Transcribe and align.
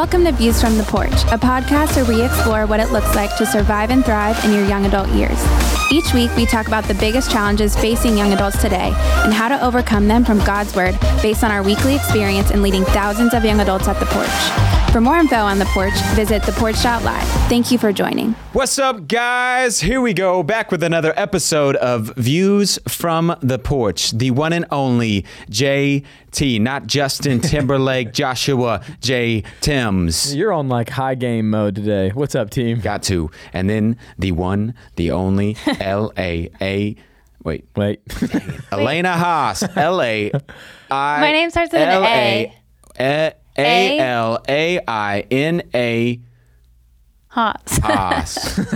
Welcome 0.00 0.24
to 0.24 0.32
Views 0.32 0.62
from 0.62 0.78
the 0.78 0.84
Porch, 0.84 1.12
a 1.24 1.36
podcast 1.36 1.94
where 1.94 2.06
we 2.06 2.24
explore 2.24 2.64
what 2.64 2.80
it 2.80 2.90
looks 2.90 3.14
like 3.14 3.36
to 3.36 3.44
survive 3.44 3.90
and 3.90 4.02
thrive 4.02 4.42
in 4.46 4.50
your 4.50 4.64
young 4.64 4.86
adult 4.86 5.10
years. 5.10 5.38
Each 5.92 6.14
week, 6.14 6.34
we 6.38 6.46
talk 6.46 6.66
about 6.66 6.84
the 6.84 6.94
biggest 6.94 7.30
challenges 7.30 7.76
facing 7.76 8.16
young 8.16 8.32
adults 8.32 8.62
today 8.62 8.94
and 8.96 9.34
how 9.34 9.48
to 9.48 9.62
overcome 9.62 10.08
them 10.08 10.24
from 10.24 10.38
God's 10.38 10.74
Word 10.74 10.98
based 11.20 11.44
on 11.44 11.50
our 11.50 11.62
weekly 11.62 11.96
experience 11.96 12.50
in 12.50 12.62
leading 12.62 12.86
thousands 12.86 13.34
of 13.34 13.44
young 13.44 13.60
adults 13.60 13.88
at 13.88 14.00
the 14.00 14.06
porch. 14.06 14.69
For 14.92 15.00
more 15.00 15.18
info 15.18 15.36
on 15.36 15.60
The 15.60 15.66
Porch, 15.66 15.94
visit 16.16 16.42
theporch.live. 16.42 17.28
Thank 17.48 17.70
you 17.70 17.78
for 17.78 17.92
joining. 17.92 18.32
What's 18.54 18.76
up, 18.76 19.06
guys? 19.06 19.78
Here 19.78 20.00
we 20.00 20.12
go, 20.12 20.42
back 20.42 20.72
with 20.72 20.82
another 20.82 21.14
episode 21.16 21.76
of 21.76 22.12
Views 22.16 22.76
from 22.88 23.36
the 23.40 23.60
Porch. 23.60 24.10
The 24.10 24.32
one 24.32 24.52
and 24.52 24.66
only 24.72 25.24
JT, 25.48 26.60
not 26.60 26.88
Justin 26.88 27.38
Timberlake, 27.40 28.12
Joshua 28.12 28.82
J. 29.00 29.44
Timms. 29.60 30.34
You're 30.34 30.52
on 30.52 30.68
like 30.68 30.88
high 30.88 31.14
game 31.14 31.50
mode 31.50 31.76
today. 31.76 32.10
What's 32.10 32.34
up, 32.34 32.50
team? 32.50 32.80
Got 32.80 33.04
to. 33.04 33.30
And 33.52 33.70
then 33.70 33.96
the 34.18 34.32
one, 34.32 34.74
the 34.96 35.12
only 35.12 35.56
L 35.78 36.12
A 36.18 36.50
A. 36.60 36.96
Wait. 37.44 37.64
Wait. 37.76 38.04
Alaina 38.72 39.12
Haas. 39.12 39.62
L 39.76 40.02
A 40.02 40.32
I. 40.90 41.20
My 41.20 41.30
name 41.30 41.50
starts 41.50 41.72
with 41.72 41.80
an 41.80 42.52
A. 42.98 43.36
A 43.56 43.98
L 43.98 44.42
A 44.48 44.80
I 44.86 45.20
N 45.30 45.62
A 45.74 46.20
Haas. 47.28 47.78
Haas. 47.78 48.60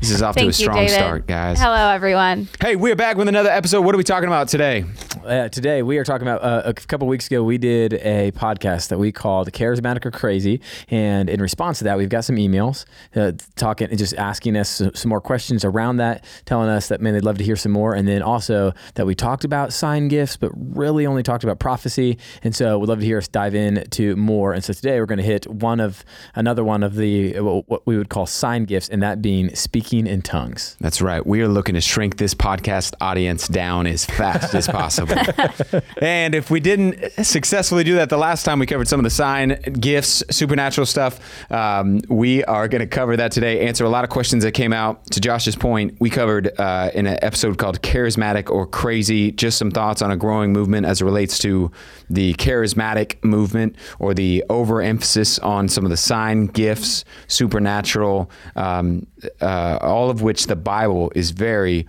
This 0.00 0.12
is 0.12 0.22
off 0.22 0.36
to 0.36 0.42
a 0.42 0.44
Thank 0.44 0.58
you, 0.60 0.64
strong 0.64 0.88
start, 0.88 1.26
guys. 1.26 1.58
Hello, 1.58 1.90
everyone. 1.90 2.48
Hey, 2.60 2.76
we're 2.76 2.94
back 2.94 3.16
with 3.16 3.26
another 3.26 3.50
episode. 3.50 3.80
What 3.80 3.96
are 3.96 3.98
we 3.98 4.04
talking 4.04 4.28
about 4.28 4.46
today? 4.46 4.84
Uh, 5.28 5.46
today 5.46 5.82
we 5.82 5.98
are 5.98 6.04
talking 6.04 6.26
about 6.26 6.42
uh, 6.42 6.62
a 6.64 6.72
couple 6.72 7.06
weeks 7.06 7.26
ago 7.26 7.42
we 7.42 7.58
did 7.58 7.92
a 7.92 8.32
podcast 8.32 8.88
that 8.88 8.98
we 8.98 9.12
called 9.12 9.52
charismatic 9.52 10.06
or 10.06 10.10
crazy. 10.10 10.58
And 10.88 11.28
in 11.28 11.42
response 11.42 11.76
to 11.78 11.84
that 11.84 11.98
we've 11.98 12.08
got 12.08 12.24
some 12.24 12.36
emails 12.36 12.86
uh, 13.14 13.32
talking 13.54 13.90
and 13.90 13.98
just 13.98 14.14
asking 14.14 14.56
us 14.56 14.70
some, 14.70 14.94
some 14.94 15.10
more 15.10 15.20
questions 15.20 15.66
around 15.66 15.98
that 15.98 16.24
telling 16.46 16.70
us 16.70 16.88
that 16.88 17.02
man 17.02 17.12
they'd 17.12 17.26
love 17.26 17.36
to 17.36 17.44
hear 17.44 17.56
some 17.56 17.72
more. 17.72 17.92
And 17.92 18.08
then 18.08 18.22
also 18.22 18.72
that 18.94 19.04
we 19.04 19.14
talked 19.14 19.44
about 19.44 19.74
sign 19.74 20.08
gifts 20.08 20.38
but 20.38 20.50
really 20.54 21.06
only 21.06 21.22
talked 21.22 21.44
about 21.44 21.58
prophecy. 21.58 22.16
And 22.42 22.56
so 22.56 22.78
we'd 22.78 22.88
love 22.88 23.00
to 23.00 23.04
hear 23.04 23.18
us 23.18 23.28
dive 23.28 23.54
in 23.54 23.84
to 23.90 24.16
more. 24.16 24.54
And 24.54 24.64
so 24.64 24.72
today 24.72 24.98
we're 24.98 25.04
going 25.04 25.18
to 25.18 25.24
hit 25.24 25.46
one 25.46 25.78
of 25.78 26.06
another 26.36 26.64
one 26.64 26.82
of 26.82 26.94
the 26.94 27.36
uh, 27.36 27.42
what 27.42 27.86
we 27.86 27.98
would 27.98 28.08
call 28.08 28.24
sign 28.24 28.64
gifts 28.64 28.88
and 28.88 29.02
that 29.02 29.20
being 29.20 29.54
speaking 29.54 30.06
in 30.06 30.22
tongues. 30.22 30.74
That's 30.80 31.02
right. 31.02 31.26
We 31.26 31.42
are 31.42 31.48
looking 31.48 31.74
to 31.74 31.82
shrink 31.82 32.16
this 32.16 32.32
podcast 32.32 32.94
audience 33.02 33.46
down 33.46 33.86
as 33.86 34.06
fast 34.06 34.54
as 34.54 34.66
possible. 34.66 35.17
and 36.02 36.34
if 36.34 36.50
we 36.50 36.60
didn't 36.60 37.24
successfully 37.24 37.84
do 37.84 37.94
that 37.96 38.08
the 38.08 38.18
last 38.18 38.44
time 38.44 38.58
we 38.58 38.66
covered 38.66 38.88
some 38.88 39.00
of 39.00 39.04
the 39.04 39.10
sign 39.10 39.60
gifts, 39.80 40.22
supernatural 40.30 40.86
stuff, 40.86 41.20
um, 41.50 42.00
we 42.08 42.44
are 42.44 42.68
going 42.68 42.80
to 42.80 42.86
cover 42.86 43.16
that 43.16 43.32
today. 43.32 43.66
Answer 43.66 43.84
a 43.84 43.88
lot 43.88 44.04
of 44.04 44.10
questions 44.10 44.44
that 44.44 44.52
came 44.52 44.72
out. 44.72 45.04
To 45.12 45.20
Josh's 45.20 45.56
point, 45.56 45.96
we 46.00 46.10
covered 46.10 46.58
uh, 46.58 46.90
in 46.94 47.06
an 47.06 47.18
episode 47.22 47.58
called 47.58 47.82
Charismatic 47.82 48.50
or 48.50 48.66
Crazy, 48.66 49.32
just 49.32 49.58
some 49.58 49.70
thoughts 49.70 50.02
on 50.02 50.10
a 50.10 50.16
growing 50.16 50.52
movement 50.52 50.86
as 50.86 51.00
it 51.00 51.04
relates 51.04 51.38
to 51.40 51.70
the 52.10 52.34
charismatic 52.34 53.22
movement 53.24 53.76
or 53.98 54.14
the 54.14 54.44
overemphasis 54.48 55.38
on 55.40 55.68
some 55.68 55.84
of 55.84 55.90
the 55.90 55.96
sign 55.96 56.46
gifts, 56.46 57.04
supernatural, 57.26 58.30
um, 58.56 59.06
uh, 59.40 59.78
all 59.80 60.10
of 60.10 60.22
which 60.22 60.46
the 60.46 60.56
Bible 60.56 61.12
is 61.14 61.30
very 61.30 61.86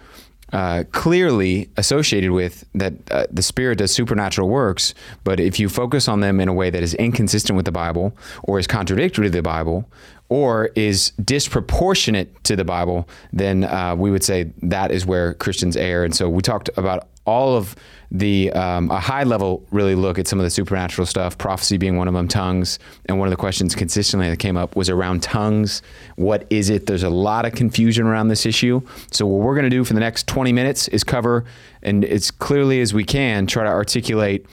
uh, 0.53 0.83
clearly 0.92 1.69
associated 1.78 2.31
with 2.31 2.66
that 2.73 2.94
uh, 3.11 3.25
the 3.31 3.42
Spirit 3.42 3.78
does 3.78 3.92
supernatural 3.92 4.50
works, 4.50 4.94
but 5.23 5.39
if 5.39 5.59
you 5.59 5.69
focus 5.69 6.08
on 6.08 6.19
them 6.19 6.39
in 6.39 6.47
a 6.47 6.53
way 6.53 6.69
that 6.69 6.83
is 6.83 6.94
inconsistent 6.95 7.56
with 7.56 7.66
the 7.66 7.72
Bible, 7.72 8.16
or 8.44 8.59
is 8.59 8.67
contradictory 8.67 9.28
to 9.28 9.31
the 9.31 9.41
Bible, 9.41 9.90
or 10.29 10.69
is 10.75 11.12
disproportionate 11.24 12.44
to 12.44 12.56
the 12.56 12.63
Bible, 12.63 13.07
then 13.34 13.63
uh, 13.63 13.96
we 13.97 14.12
would 14.12 14.24
say 14.24 14.51
that 14.62 14.91
is 14.91 15.06
where 15.06 15.34
Christians 15.34 15.75
err. 15.75 16.03
And 16.03 16.16
so 16.16 16.29
we 16.29 16.41
talked 16.41 16.69
about 16.78 17.07
all 17.25 17.56
of 17.56 17.75
the 18.12 18.52
um, 18.53 18.90
a 18.90 19.00
high 19.00 19.24
level 19.24 19.64
really 19.72 19.96
look 19.96 20.18
at 20.18 20.28
some 20.28 20.40
of 20.40 20.44
the 20.44 20.50
supernatural 20.50 21.06
stuff 21.06 21.38
prophecy 21.38 21.78
being 21.78 21.97
one 21.97 22.08
of 22.08 22.14
them 22.14 22.28
tongues. 22.28 22.80
And 23.06 23.20
one 23.20 23.28
of 23.28 23.31
the 23.31 23.38
questions 23.38 23.75
consistently 23.75 24.30
that 24.30 24.38
came 24.38 24.58
up 24.58 24.75
was 24.75 24.90
around 24.90 25.22
tongues. 25.22 25.81
What 26.16 26.48
is 26.50 26.69
it? 26.69 26.88
There's 26.88 27.03
a 27.03 27.09
lot 27.09 27.46
of 27.46 27.53
confusion 27.53 28.08
around 28.08 28.30
this 28.30 28.46
issue. 28.46 28.81
So 29.12 29.25
what 29.25 29.46
we're 29.46 29.56
going 29.56 29.66
to 29.66 29.69
do 29.69 29.84
for 29.84 29.94
the 29.94 30.00
next 30.00 30.28
20 30.28 30.52
minutes 30.53 30.88
is 30.88 31.03
cover 31.03 31.46
and 31.81 32.03
as 32.03 32.31
clearly 32.31 32.81
as 32.81 32.94
we 32.94 33.03
can 33.03 33.48
try 33.48 33.64
to 33.64 33.69
articulate 33.69 34.46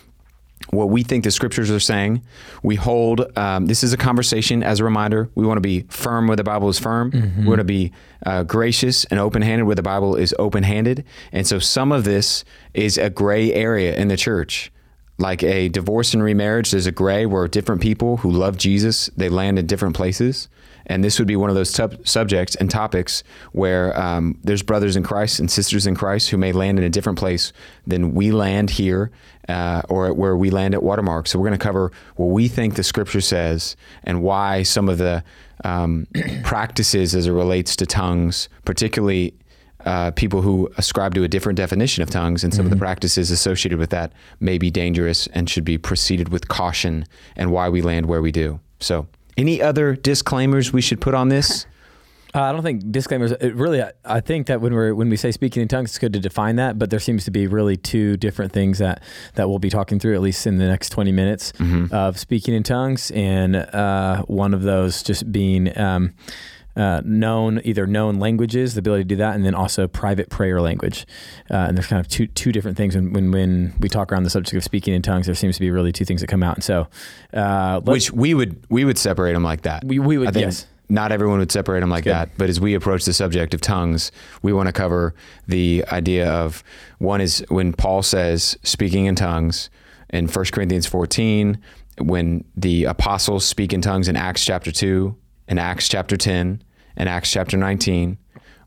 what 0.71 0.91
we 0.91 1.03
think 1.03 1.25
the 1.25 1.31
scriptures 1.31 1.71
are 1.71 1.81
saying. 1.81 2.22
We 2.62 2.77
hold, 2.77 3.37
um, 3.39 3.67
this 3.67 3.84
is 3.84 3.93
a 3.93 3.97
conversation 3.97 4.62
as 4.62 4.81
a 4.81 4.84
reminder. 4.84 5.28
We 5.34 5.47
want 5.47 5.59
to 5.59 5.62
be 5.62 5.83
firm 5.89 6.27
where 6.27 6.37
the 6.37 6.44
Bible 6.44 6.69
is 6.69 6.78
firm. 6.78 7.11
We 7.39 7.47
want 7.47 7.61
to 7.61 7.65
be 7.65 7.93
uh, 8.25 8.43
gracious 8.43 9.05
and 9.06 9.21
open 9.21 9.43
handed 9.43 9.65
where 9.65 9.77
the 9.77 9.83
Bible 9.83 10.16
is 10.16 10.34
open 10.39 10.65
handed. 10.65 11.05
And 11.33 11.47
so 11.47 11.59
some 11.59 11.93
of 11.93 12.05
this 12.05 12.45
is 12.75 12.99
a 12.99 13.11
gray 13.11 13.53
area 13.53 13.95
in 13.97 14.09
the 14.09 14.16
church. 14.16 14.72
Like 15.19 15.43
a 15.43 15.69
divorce 15.71 16.12
and 16.12 16.22
remarriage, 16.22 16.72
there's 16.72 16.87
a 16.87 16.93
gray 16.93 17.25
where 17.25 17.49
different 17.49 17.81
people 17.81 18.19
who 18.19 18.31
love 18.31 18.59
Jesus, 18.59 19.09
they 19.16 19.31
land 19.31 19.59
in 19.59 19.66
different 19.66 19.97
places. 19.97 20.49
And 20.87 21.03
this 21.03 21.19
would 21.19 21.27
be 21.27 21.37
one 21.37 21.50
of 21.50 21.56
those 21.56 21.72
tub- 21.72 22.06
subjects 22.06 22.55
and 22.55 22.71
topics 22.71 23.25
where 23.53 23.99
um, 23.99 24.39
there's 24.45 24.62
brothers 24.62 24.95
in 24.95 25.03
Christ 25.03 25.41
and 25.41 25.50
sisters 25.50 25.87
in 25.87 25.95
Christ 25.95 26.31
who 26.31 26.37
may 26.37 26.53
land 26.53 26.78
in 26.78 26.84
a 26.84 26.91
different 26.91 27.19
place 27.19 27.53
than 27.87 28.15
we 28.15 28.31
land 28.31 28.71
here 28.71 29.11
uh, 29.49 29.83
or 29.89 30.12
where 30.12 30.37
we 30.37 30.51
land 30.51 30.75
at 30.75 30.83
Watermark. 30.83 31.27
So 31.27 31.39
we're 31.39 31.49
going 31.49 31.59
to 31.59 31.62
cover 31.62 31.93
what 32.17 32.27
we 32.27 32.49
think 32.49 32.75
the 32.75 32.83
Scripture 32.83 33.21
says 33.21 33.77
and 34.05 34.23
why 34.23 34.62
some 34.62 34.89
of 34.89 34.99
the 34.99 35.23
um, 35.65 36.07
practices 36.45 37.15
as 37.15 37.27
it 37.27 37.33
relates 37.33 37.77
to 37.77 37.87
tongues, 37.87 38.49
particularly 38.65 39.34
uh, 39.84 40.11
people 40.12 40.43
who 40.43 40.69
ascribe 40.79 41.15
to 41.15 41.23
a 41.23 41.29
different 41.29 41.57
definition 41.57 42.03
of 42.03 42.11
tongues 42.11 42.43
and 42.43 42.53
some 42.53 42.67
of 42.67 42.71
the 42.71 42.77
practices 42.77 43.31
associated 43.31 43.79
with 43.79 43.91
that 43.91 44.12
may 44.41 44.59
be 44.59 44.71
dangerous 44.71 45.29
and 45.29 45.49
should 45.49 45.65
be 45.65 45.78
proceeded 45.78 46.28
with 46.31 46.49
caution 46.49 47.05
and 47.37 47.53
why 47.53 47.69
we 47.69 47.81
land 47.81 48.07
where 48.07 48.21
we 48.21 48.33
do. 48.33 48.59
So, 48.81 49.07
any 49.37 49.63
other 49.63 49.95
disclaimers 49.95 50.73
we 50.73 50.81
should 50.81 51.01
put 51.01 51.15
on 51.15 51.28
this? 51.28 51.67
Uh, 52.34 52.42
I 52.42 52.53
don't 52.53 52.62
think 52.62 52.91
disclaimers. 52.92 53.32
It 53.32 53.54
really, 53.54 53.82
I, 53.82 53.92
I 54.04 54.20
think 54.20 54.47
that 54.48 54.60
when 54.60 54.75
we're 54.75 54.94
when 54.94 55.09
we 55.09 55.16
say 55.16 55.31
speaking 55.32 55.62
in 55.62 55.69
tongues, 55.69 55.91
it's 55.91 55.98
good 55.98 56.12
to 56.12 56.19
define 56.20 56.56
that. 56.56 56.78
But 56.78 56.91
there 56.91 57.00
seems 57.00 57.25
to 57.25 57.31
be 57.31 57.47
really 57.47 57.76
two 57.76 58.16
different 58.19 58.53
things 58.53 58.78
that 58.78 59.03
that 59.34 59.48
we'll 59.48 59.59
be 59.59 59.70
talking 59.70 59.98
through 59.98 60.14
at 60.14 60.20
least 60.20 60.47
in 60.47 60.59
the 60.59 60.66
next 60.66 60.91
twenty 60.91 61.12
minutes 61.12 61.53
of 61.92 62.19
speaking 62.19 62.53
in 62.54 62.62
tongues, 62.62 63.10
and 63.12 63.56
uh, 63.56 64.22
one 64.25 64.53
of 64.54 64.62
those 64.62 65.03
just 65.03 65.31
being. 65.32 65.76
Um, 65.78 66.15
uh, 66.78 67.00
known 67.06 67.59
either 67.65 67.86
known 67.86 68.16
languages, 68.16 68.75
the 68.75 68.81
ability 68.81 69.03
to 69.03 69.09
do 69.09 69.16
that, 69.16 69.34
and 69.34 69.47
then 69.47 69.54
also 69.54 69.88
private 69.88 70.28
prayer 70.28 70.60
language. 70.60 71.06
Uh, 71.50 71.54
and 71.69 71.75
there's 71.75 71.86
kind 71.86 71.98
of 72.00 72.06
two 72.06 72.26
two 72.26 72.53
different 72.53 72.76
things. 72.76 72.94
When, 72.94 73.15
when 73.15 73.31
when 73.31 73.72
we 73.81 73.88
talk 73.88 74.12
around 74.12 74.25
the 74.25 74.28
subject 74.31 74.54
of 74.59 74.62
speaking 74.62 74.92
in 74.92 75.00
tongues, 75.00 75.25
there 75.25 75.34
seems 75.34 75.54
to 75.54 75.60
be 75.62 75.70
really 75.70 75.91
two 75.91 76.04
things 76.04 76.20
that 76.20 76.26
come 76.26 76.42
out. 76.42 76.54
And 76.56 76.62
so, 76.62 76.86
uh, 77.32 77.81
Which 77.81 78.12
we 78.12 78.34
would 78.34 78.62
we 78.69 78.84
would 78.84 78.98
separate 78.98 79.32
them 79.32 79.42
like 79.42 79.62
that. 79.62 79.84
We- 79.86 79.98
we 80.00 80.19
would, 80.19 80.28
I 80.28 80.32
think 80.32 80.44
yes. 80.44 80.66
Not 80.88 81.10
everyone 81.10 81.38
would 81.38 81.50
separate 81.50 81.80
them 81.80 81.91
like 81.91 82.04
good. 82.04 82.12
that, 82.12 82.30
but 82.38 82.48
as 82.48 82.60
we 82.60 82.74
approach 82.74 83.04
the 83.04 83.12
subject 83.12 83.54
of 83.54 83.60
tongues, 83.60 84.12
we 84.42 84.52
want 84.52 84.69
to 84.69 84.72
cover 84.72 85.14
the 85.48 85.84
idea 85.91 86.30
of 86.30 86.62
one 86.98 87.20
is 87.20 87.44
when 87.48 87.72
Paul 87.72 88.02
says 88.02 88.56
speaking 88.62 89.06
in 89.06 89.16
tongues 89.16 89.69
in 90.10 90.28
1 90.28 90.44
Corinthians 90.52 90.86
14, 90.86 91.58
when 91.98 92.44
the 92.56 92.84
apostles 92.84 93.44
speak 93.44 93.72
in 93.72 93.80
tongues 93.80 94.08
in 94.08 94.16
Acts 94.16 94.44
chapter 94.44 94.70
2, 94.70 95.16
in 95.48 95.58
Acts 95.58 95.88
chapter 95.88 96.16
10, 96.16 96.62
in 96.97 97.08
Acts 97.08 97.30
chapter 97.30 97.56
19, 97.56 98.18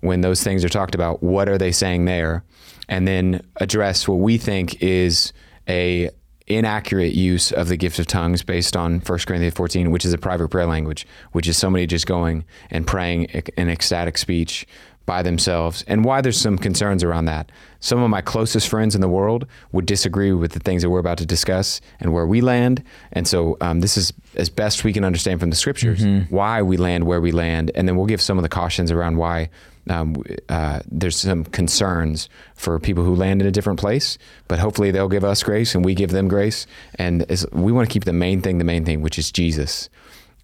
when 0.02 0.22
those 0.22 0.44
things 0.44 0.64
are 0.64 0.70
talked 0.70 0.96
about, 0.96 1.22
what 1.22 1.50
are 1.50 1.58
they 1.58 1.72
saying 1.72 2.06
there? 2.06 2.44
And 2.88 3.08
then 3.08 3.42
address 3.58 4.08
what 4.08 4.20
we 4.20 4.38
think 4.38 4.82
is 4.82 5.34
a 5.68 6.10
inaccurate 6.50 7.14
use 7.14 7.52
of 7.52 7.68
the 7.68 7.78
gift 7.78 8.00
of 8.00 8.08
tongues 8.08 8.44
based 8.44 8.76
on 8.76 9.00
1 9.00 9.20
Corinthians 9.20 9.54
14, 9.54 9.92
which 9.92 10.04
is 10.04 10.14
a 10.14 10.18
private 10.18 10.50
prayer 10.50 10.66
language, 10.66 11.08
which 11.32 11.48
is 11.48 11.58
somebody 11.58 11.86
just 11.86 12.08
going 12.08 12.44
and 12.72 12.86
praying 12.88 13.30
an 13.58 13.70
ecstatic 13.70 14.18
speech 14.18 14.66
by 15.06 15.24
themselves, 15.24 15.84
and 15.88 16.06
why 16.06 16.22
there's 16.22 16.40
some 16.40 16.56
concerns 16.56 17.04
around 17.04 17.26
that. 17.26 17.52
Some 17.80 18.00
of 18.04 18.12
my 18.12 18.22
closest 18.22 18.68
friends 18.68 18.94
in 18.94 19.02
the 19.02 19.08
world 19.10 19.48
would 19.72 19.88
disagree 19.88 20.32
with 20.34 20.52
the 20.52 20.60
things 20.60 20.84
that 20.84 20.92
we're 20.92 21.00
about 21.00 21.18
to 21.18 21.26
discuss 21.26 21.82
and 22.00 22.14
where 22.14 22.28
we 22.28 22.42
land. 22.42 22.84
And 23.12 23.28
so, 23.28 23.58
um, 23.60 23.80
this 23.80 23.98
is 23.98 24.14
as 24.36 24.50
best 24.50 24.84
we 24.84 24.94
can 24.94 25.04
understand 25.04 25.40
from 25.40 25.50
the 25.50 25.56
scriptures 25.56 26.04
why 26.30 26.62
we 26.62 26.78
land 26.78 27.06
where 27.06 27.22
we 27.22 27.32
land, 27.32 27.72
and 27.74 27.88
then 27.88 27.96
we'll 27.96 28.06
give 28.06 28.22
some 28.22 28.38
of 28.38 28.44
the 28.44 28.50
cautions 28.50 28.92
around 28.92 29.18
why 29.18 29.50
um, 29.90 30.16
uh, 30.50 30.80
there's 30.90 31.18
some 31.18 31.44
concerns 31.46 32.30
for 32.56 32.80
people 32.80 33.04
who 33.04 33.16
land 33.16 33.42
in 33.42 33.48
a 33.48 33.52
different 33.52 33.80
place, 33.80 34.18
but 34.48 34.60
hopefully 34.60 34.92
they'll 34.92 35.10
give 35.10 35.24
us 35.24 35.44
grace 35.44 35.76
and 35.76 35.84
we 35.84 35.96
give 35.96 36.12
them 36.12 36.28
grace. 36.28 36.68
And 36.96 37.24
as, 37.32 37.46
we 37.52 37.72
want 37.72 37.90
to 37.90 37.94
keep 37.94 38.06
the 38.06 38.14
main 38.14 38.42
thing 38.42 38.58
the 38.58 38.64
main 38.64 38.86
thing, 38.86 39.02
which 39.02 39.18
is 39.18 39.32
Jesus. 39.32 39.90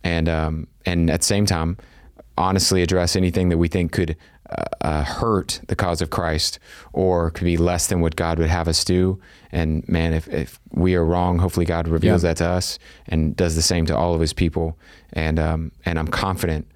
And 0.03 0.27
um, 0.29 0.67
and 0.85 1.09
at 1.09 1.21
the 1.21 1.25
same 1.25 1.45
time, 1.45 1.77
honestly 2.37 2.81
address 2.81 3.15
anything 3.15 3.49
that 3.49 3.57
we 3.57 3.67
think 3.67 3.91
could 3.91 4.15
uh, 4.81 5.03
hurt 5.03 5.61
the 5.67 5.75
cause 5.75 6.01
of 6.01 6.09
Christ 6.11 6.59
or 6.93 7.31
could 7.31 7.45
be 7.45 7.57
less 7.57 7.87
than 7.87 8.01
what 8.01 8.15
God 8.15 8.37
would 8.37 8.49
have 8.49 8.67
us 8.67 8.83
do. 8.83 9.19
And 9.51 9.87
man, 9.89 10.13
if, 10.13 10.27
if 10.27 10.59
we 10.71 10.93
are 10.95 11.03
wrong, 11.03 11.39
hopefully 11.39 11.65
God 11.65 11.87
reveals 11.87 12.23
Yeah. 12.23 12.29
that 12.29 12.37
to 12.37 12.49
us 12.49 12.77
and 13.07 13.35
does 13.35 13.55
the 13.55 13.63
same 13.63 13.87
to 13.87 13.97
all 13.97 14.13
of 14.13 14.21
his 14.21 14.33
people. 14.33 14.77
And, 15.13 15.39
um, 15.39 15.71
and 15.83 15.97
I'm 15.97 16.07
confident 16.07 16.67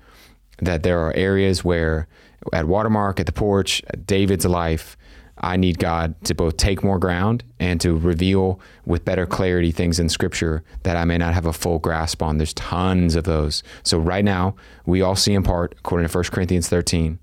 that 0.62 0.84
there 0.84 1.00
are 1.00 1.14
areas 1.14 1.64
where 1.64 2.08
at 2.54 2.68
Watermark, 2.68 3.20
at 3.20 3.26
the 3.26 3.32
porch, 3.32 3.82
at 3.88 4.08
David's 4.08 4.46
life, 4.46 4.98
I 5.42 5.56
need 5.56 5.80
God 5.80 6.16
to 6.26 6.36
both 6.36 6.58
take 6.58 6.84
more 6.84 7.00
ground 7.00 7.44
and 7.60 7.80
to 7.82 7.98
reveal 7.98 8.60
with 8.86 9.06
better 9.06 9.26
clarity 9.26 9.72
things 9.72 10.00
in 10.00 10.10
scripture 10.10 10.64
that 10.84 10.98
I 10.98 11.06
may 11.06 11.18
not 11.18 11.34
have 11.34 11.46
a 11.46 11.54
full 11.54 11.80
grasp 11.80 12.22
on. 12.22 12.38
There's 12.38 12.54
tons 12.54 13.16
of 13.16 13.24
those. 13.24 13.64
So 13.84 14.00
right 14.00 14.26
now, 14.26 14.56
we 14.86 15.02
all 15.02 15.16
see 15.16 15.34
in 15.34 15.44
part, 15.44 15.76
according 15.80 16.08
to 16.10 16.18
1 16.18 16.26
Corinthians 16.26 16.68
13, 16.68 17.20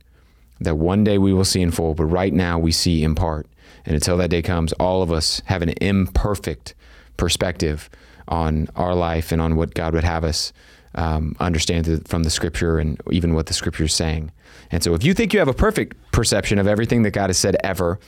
that 0.60 0.76
one 0.76 1.04
day 1.04 1.18
we 1.18 1.34
will 1.34 1.44
see 1.44 1.60
in 1.60 1.70
full, 1.70 1.94
but 1.94 2.06
right 2.06 2.32
now 2.32 2.58
we 2.58 2.72
see 2.72 3.04
in 3.04 3.14
part. 3.14 3.46
And 3.84 3.94
until 3.94 4.16
that 4.16 4.30
day 4.30 4.42
comes, 4.42 4.72
all 4.74 5.02
of 5.02 5.12
us 5.12 5.42
have 5.46 5.60
an 5.60 5.74
imperfect 5.80 6.74
perspective 7.18 7.90
on 8.28 8.68
our 8.74 8.94
life 8.94 9.30
and 9.30 9.42
on 9.42 9.56
what 9.56 9.74
God 9.74 9.92
would 9.94 10.04
have 10.04 10.24
us 10.24 10.52
um, 10.96 11.36
understand 11.40 12.06
from 12.08 12.22
the 12.22 12.30
scripture 12.30 12.78
and 12.78 13.00
even 13.10 13.34
what 13.34 13.46
the 13.46 13.54
scripture 13.54 13.84
is 13.84 13.94
saying. 13.94 14.32
And 14.70 14.82
so 14.82 14.94
if 14.94 15.04
you 15.04 15.14
think 15.14 15.32
you 15.32 15.38
have 15.38 15.48
a 15.48 15.54
perfect 15.54 15.96
perception 16.12 16.58
of 16.58 16.66
everything 16.66 17.02
that 17.02 17.12
God 17.12 17.30
has 17.30 17.38
said 17.38 17.56
ever, 17.62 17.98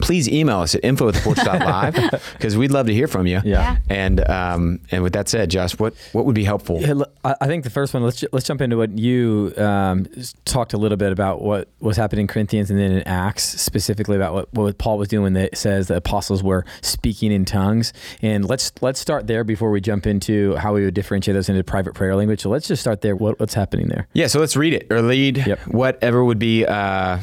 please 0.00 0.28
email 0.28 0.58
us 0.60 0.74
at 0.74 0.84
info 0.84 1.08
at 1.08 1.26
live 1.46 1.94
because 2.32 2.56
we'd 2.56 2.70
love 2.70 2.86
to 2.86 2.94
hear 2.94 3.06
from 3.06 3.26
you. 3.26 3.40
Yeah. 3.44 3.76
And 3.88 4.28
um, 4.28 4.80
and 4.90 5.02
with 5.02 5.12
that 5.12 5.28
said, 5.28 5.50
Josh, 5.50 5.78
what, 5.78 5.94
what 6.12 6.24
would 6.26 6.34
be 6.34 6.44
helpful? 6.44 6.80
Yeah, 6.80 6.88
l- 6.90 7.06
I 7.24 7.34
I 7.40 7.46
think 7.46 7.64
the 7.64 7.70
first 7.70 7.94
one. 7.94 8.02
Let's 8.02 8.16
ju- 8.18 8.28
let's 8.32 8.46
jump 8.46 8.60
into 8.60 8.76
what 8.76 8.98
you 8.98 9.52
um, 9.56 10.06
talked 10.44 10.72
a 10.72 10.78
little 10.78 10.96
bit 10.96 11.12
about 11.12 11.42
what 11.42 11.68
was 11.80 11.96
happening 11.96 12.22
in 12.24 12.26
Corinthians 12.26 12.70
and 12.70 12.78
then 12.78 12.92
in 12.92 13.02
Acts 13.04 13.44
specifically 13.60 14.16
about 14.16 14.34
what, 14.34 14.52
what 14.54 14.78
Paul 14.78 14.98
was 14.98 15.08
doing 15.08 15.34
that 15.34 15.56
says 15.56 15.88
the 15.88 15.96
apostles 15.96 16.42
were 16.42 16.64
speaking 16.82 17.30
in 17.32 17.44
tongues. 17.44 17.92
And 18.22 18.44
let's 18.48 18.72
let's 18.80 19.00
start 19.00 19.26
there 19.26 19.44
before 19.44 19.70
we 19.70 19.80
jump 19.80 20.06
into 20.06 20.54
how 20.56 20.74
we 20.74 20.84
would 20.84 20.94
differentiate 20.94 21.34
those 21.34 21.48
into 21.48 21.62
private 21.62 21.94
prayer 21.94 22.16
language. 22.16 22.40
So 22.40 22.50
let's 22.50 22.66
just 22.68 22.80
start 22.82 23.00
there. 23.02 23.14
What, 23.16 23.38
what's 23.38 23.54
happening 23.54 23.88
there? 23.88 24.08
Yeah, 24.12 24.26
so 24.26 24.40
let's 24.40 24.56
read 24.56 24.74
it 24.74 24.86
or 24.90 25.00
lead 25.02 25.46
Yep. 25.46 25.60
whatever 25.68 26.24
would 26.24 26.38
be 26.38 26.64
uh, 26.66 27.18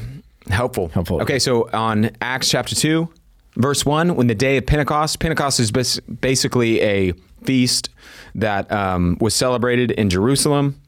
helpful. 0.49 0.89
Helpful. 0.89 1.21
Okay, 1.21 1.39
so 1.39 1.69
on 1.71 2.11
Acts 2.21 2.49
chapter 2.49 2.75
2, 2.75 3.07
verse 3.55 3.85
1, 3.85 4.15
when 4.15 4.27
the 4.27 4.35
day 4.35 4.57
of 4.57 4.65
Pentecost, 4.65 5.19
Pentecost 5.19 5.59
is 5.59 5.71
bas- 5.71 5.99
basically 5.99 6.81
a 6.81 7.13
feast 7.43 7.89
that 8.35 8.71
um, 8.71 9.17
was 9.19 9.35
celebrated 9.35 9.91
in 9.91 10.09
Jerusalem. 10.09 10.79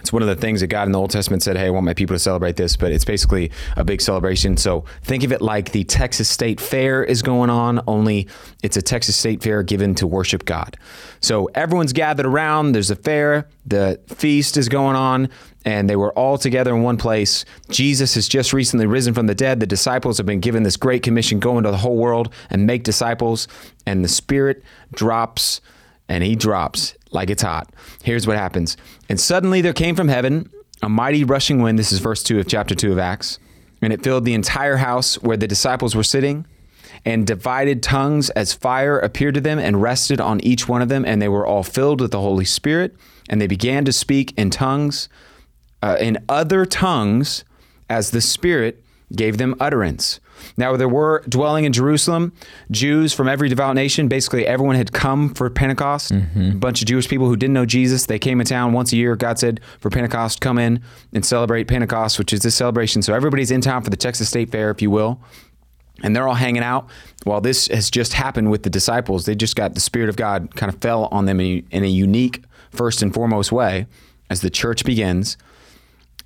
It's 0.00 0.12
one 0.12 0.20
of 0.20 0.28
the 0.28 0.36
things 0.36 0.60
that 0.60 0.66
God 0.66 0.86
in 0.86 0.92
the 0.92 0.98
Old 0.98 1.10
Testament 1.10 1.42
said, 1.42 1.56
Hey, 1.56 1.66
I 1.66 1.70
want 1.70 1.86
my 1.86 1.94
people 1.94 2.14
to 2.14 2.18
celebrate 2.18 2.56
this, 2.56 2.76
but 2.76 2.92
it's 2.92 3.06
basically 3.06 3.50
a 3.76 3.84
big 3.84 4.02
celebration. 4.02 4.58
So 4.58 4.84
think 5.02 5.24
of 5.24 5.32
it 5.32 5.40
like 5.40 5.72
the 5.72 5.84
Texas 5.84 6.28
State 6.28 6.60
Fair 6.60 7.02
is 7.02 7.22
going 7.22 7.48
on, 7.48 7.80
only 7.86 8.28
it's 8.62 8.76
a 8.76 8.82
Texas 8.82 9.16
State 9.16 9.42
Fair 9.42 9.62
given 9.62 9.94
to 9.94 10.06
worship 10.06 10.44
God. 10.44 10.76
So 11.20 11.46
everyone's 11.54 11.94
gathered 11.94 12.26
around, 12.26 12.72
there's 12.72 12.90
a 12.90 12.96
fair, 12.96 13.48
the 13.64 13.98
feast 14.08 14.58
is 14.58 14.68
going 14.68 14.96
on, 14.96 15.30
and 15.64 15.88
they 15.88 15.96
were 15.96 16.12
all 16.12 16.36
together 16.38 16.74
in 16.74 16.82
one 16.82 16.96
place. 16.96 17.44
Jesus 17.70 18.14
has 18.14 18.28
just 18.28 18.52
recently 18.52 18.86
risen 18.86 19.14
from 19.14 19.26
the 19.26 19.34
dead. 19.34 19.60
The 19.60 19.66
disciples 19.66 20.18
have 20.18 20.26
been 20.26 20.40
given 20.40 20.62
this 20.62 20.76
great 20.76 21.02
commission 21.02 21.40
go 21.40 21.58
into 21.58 21.70
the 21.70 21.78
whole 21.78 21.96
world 21.96 22.32
and 22.50 22.66
make 22.66 22.82
disciples, 22.82 23.48
and 23.86 24.04
the 24.04 24.08
Spirit 24.08 24.62
drops 24.92 25.60
and 26.08 26.22
he 26.22 26.36
drops 26.36 26.94
like 27.12 27.30
it's 27.30 27.42
hot. 27.42 27.72
Here's 28.02 28.26
what 28.26 28.36
happens. 28.36 28.76
And 29.08 29.18
suddenly 29.18 29.60
there 29.60 29.72
came 29.72 29.96
from 29.96 30.08
heaven 30.08 30.50
a 30.82 30.88
mighty 30.88 31.24
rushing 31.24 31.62
wind. 31.62 31.78
This 31.78 31.92
is 31.92 31.98
verse 31.98 32.22
2 32.22 32.40
of 32.40 32.46
chapter 32.46 32.74
2 32.74 32.92
of 32.92 32.98
Acts. 32.98 33.38
And 33.80 33.92
it 33.92 34.02
filled 34.02 34.24
the 34.24 34.34
entire 34.34 34.76
house 34.76 35.16
where 35.22 35.36
the 35.36 35.48
disciples 35.48 35.94
were 35.94 36.02
sitting. 36.02 36.46
And 37.06 37.26
divided 37.26 37.82
tongues 37.82 38.30
as 38.30 38.54
fire 38.54 38.98
appeared 38.98 39.34
to 39.34 39.40
them 39.40 39.58
and 39.58 39.82
rested 39.82 40.20
on 40.20 40.40
each 40.40 40.68
one 40.68 40.82
of 40.82 40.88
them. 40.88 41.04
And 41.04 41.20
they 41.20 41.28
were 41.28 41.46
all 41.46 41.62
filled 41.62 42.00
with 42.00 42.10
the 42.10 42.20
Holy 42.20 42.44
Spirit. 42.44 42.94
And 43.28 43.40
they 43.40 43.46
began 43.46 43.84
to 43.84 43.92
speak 43.92 44.32
in 44.38 44.50
tongues, 44.50 45.08
uh, 45.84 45.96
in 46.00 46.16
other 46.30 46.64
tongues, 46.64 47.44
as 47.90 48.10
the 48.10 48.20
Spirit 48.20 48.82
gave 49.14 49.36
them 49.36 49.54
utterance. 49.60 50.18
Now, 50.56 50.76
there 50.76 50.88
were 50.88 51.22
dwelling 51.28 51.64
in 51.64 51.72
Jerusalem 51.72 52.32
Jews 52.70 53.12
from 53.12 53.28
every 53.28 53.50
devout 53.50 53.74
nation. 53.74 54.08
Basically, 54.08 54.46
everyone 54.46 54.76
had 54.76 54.92
come 54.92 55.34
for 55.34 55.48
Pentecost. 55.50 56.10
A 56.54 56.54
bunch 56.54 56.80
of 56.80 56.88
Jewish 56.88 57.06
people 57.06 57.26
who 57.28 57.36
didn't 57.36 57.52
know 57.52 57.66
Jesus. 57.66 58.06
They 58.06 58.18
came 58.18 58.40
in 58.40 58.46
town 58.46 58.72
once 58.72 58.92
a 58.92 58.96
year. 58.96 59.14
God 59.14 59.38
said, 59.38 59.60
for 59.78 59.90
Pentecost, 59.90 60.40
come 60.40 60.58
in 60.58 60.82
and 61.12 61.24
celebrate 61.24 61.68
Pentecost, 61.68 62.18
which 62.18 62.32
is 62.32 62.40
this 62.40 62.54
celebration. 62.54 63.02
So 63.02 63.12
everybody's 63.12 63.50
in 63.50 63.60
town 63.60 63.82
for 63.82 63.90
the 63.90 63.96
Texas 63.96 64.28
State 64.28 64.50
Fair, 64.50 64.70
if 64.70 64.80
you 64.80 64.90
will. 64.90 65.20
And 66.02 66.16
they're 66.16 66.26
all 66.26 66.34
hanging 66.34 66.62
out 66.62 66.88
while 67.24 67.42
this 67.42 67.68
has 67.68 67.90
just 67.90 68.14
happened 68.14 68.50
with 68.50 68.62
the 68.62 68.70
disciples. 68.70 69.26
They 69.26 69.34
just 69.34 69.54
got 69.54 69.74
the 69.74 69.80
Spirit 69.80 70.08
of 70.08 70.16
God 70.16 70.56
kind 70.56 70.72
of 70.72 70.80
fell 70.80 71.08
on 71.12 71.26
them 71.26 71.40
in 71.40 71.84
a 71.84 71.86
unique, 71.86 72.42
first 72.70 73.02
and 73.02 73.12
foremost 73.12 73.52
way 73.52 73.86
as 74.30 74.40
the 74.40 74.50
church 74.50 74.84
begins. 74.84 75.36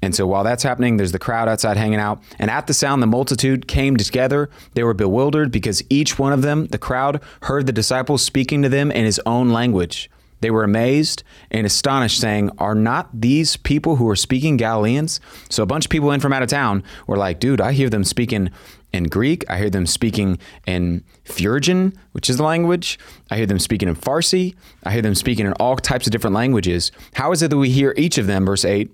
And 0.01 0.15
so 0.15 0.27
while 0.27 0.45
that's 0.45 0.63
happening, 0.63 0.97
there's 0.97 1.13
the 1.13 1.19
crowd 1.19 1.49
outside 1.49 1.77
hanging 1.77 1.99
out. 1.99 2.23
And 2.39 2.51
at 2.51 2.67
the 2.67 2.75
sound, 2.75 3.03
the 3.03 3.07
multitude 3.07 3.67
came 3.67 3.97
together. 3.97 4.49
They 4.75 4.85
were 4.85 4.95
bewildered 4.95 5.51
because 5.51 5.83
each 5.91 6.19
one 6.19 6.33
of 6.33 6.43
them, 6.43 6.67
the 6.67 6.79
crowd, 6.79 7.21
heard 7.43 7.67
the 7.67 7.73
disciples 7.73 8.23
speaking 8.23 8.63
to 8.63 8.69
them 8.69 8.91
in 8.91 9.05
his 9.05 9.21
own 9.27 9.51
language. 9.51 10.11
They 10.41 10.51
were 10.51 10.63
amazed 10.63 11.25
and 11.51 11.67
astonished, 11.67 12.21
saying, 12.21 12.51
Are 12.59 12.75
not 12.75 13.09
these 13.13 13.57
people 13.57 13.97
who 13.97 14.09
are 14.09 14.17
speaking 14.17 14.57
Galileans? 14.57 15.21
So 15.49 15.63
a 15.63 15.67
bunch 15.67 15.87
of 15.87 15.91
people 15.91 16.13
in 16.13 16.21
from 16.21 16.33
out 16.33 16.43
of 16.43 16.49
town 16.49 16.85
were 17.07 17.17
like, 17.17 17.41
Dude, 17.41 17.61
I 17.61 17.73
hear 17.73 17.91
them 17.91 18.05
speaking 18.05 18.51
in 18.93 19.05
Greek. 19.05 19.45
I 19.51 19.59
hear 19.59 19.71
them 19.71 19.87
speaking 19.87 20.39
in 20.67 21.05
Phrygian, 21.25 21.93
which 22.13 22.31
is 22.31 22.37
the 22.37 22.45
language. 22.45 22.99
I 23.31 23.37
hear 23.37 23.47
them 23.47 23.59
speaking 23.59 23.89
in 23.89 23.97
Farsi. 23.97 24.55
I 24.85 24.93
hear 24.93 25.03
them 25.03 25.15
speaking 25.15 25.47
in 25.47 25.53
all 25.55 25.77
types 25.77 26.07
of 26.07 26.13
different 26.13 26.35
languages. 26.35 26.93
How 27.15 27.33
is 27.33 27.43
it 27.43 27.49
that 27.49 27.59
we 27.59 27.71
hear 27.71 27.93
each 27.97 28.17
of 28.17 28.27
them, 28.27 28.47
verse 28.47 28.65
8, 28.65 28.91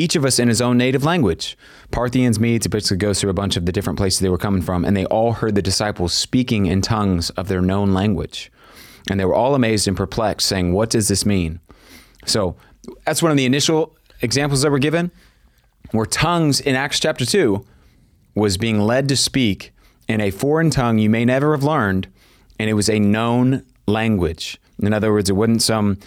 each 0.00 0.16
of 0.16 0.24
us 0.24 0.38
in 0.38 0.48
his 0.48 0.62
own 0.62 0.78
native 0.78 1.04
language. 1.04 1.58
Parthians, 1.90 2.40
Medes, 2.40 2.66
it 2.66 2.70
basically 2.70 2.96
goes 2.96 3.20
through 3.20 3.30
a 3.30 3.34
bunch 3.34 3.56
of 3.56 3.66
the 3.66 3.72
different 3.72 3.98
places 3.98 4.20
they 4.20 4.30
were 4.30 4.38
coming 4.38 4.62
from, 4.62 4.84
and 4.84 4.96
they 4.96 5.04
all 5.06 5.34
heard 5.34 5.54
the 5.54 5.62
disciples 5.62 6.14
speaking 6.14 6.66
in 6.66 6.80
tongues 6.80 7.28
of 7.30 7.48
their 7.48 7.60
known 7.60 7.92
language. 7.92 8.50
And 9.08 9.20
they 9.20 9.24
were 9.24 9.34
all 9.34 9.54
amazed 9.54 9.86
and 9.86 9.96
perplexed, 9.96 10.46
saying, 10.46 10.72
What 10.72 10.90
does 10.90 11.08
this 11.08 11.26
mean? 11.26 11.60
So 12.24 12.56
that's 13.04 13.22
one 13.22 13.30
of 13.30 13.36
the 13.36 13.44
initial 13.44 13.94
examples 14.22 14.62
that 14.62 14.70
were 14.70 14.78
given, 14.78 15.10
where 15.92 16.06
tongues 16.06 16.60
in 16.60 16.76
Acts 16.76 17.00
chapter 17.00 17.26
2 17.26 17.64
was 18.34 18.56
being 18.56 18.80
led 18.80 19.08
to 19.08 19.16
speak 19.16 19.72
in 20.08 20.20
a 20.20 20.30
foreign 20.30 20.70
tongue 20.70 20.98
you 20.98 21.10
may 21.10 21.24
never 21.24 21.52
have 21.52 21.62
learned, 21.62 22.08
and 22.58 22.70
it 22.70 22.74
was 22.74 22.88
a 22.88 22.98
known 22.98 23.64
language. 23.90 24.58
In 24.82 24.94
other 24.94 25.12
words, 25.12 25.28
it 25.28 25.34
wasn't 25.34 25.60
some 25.62 25.98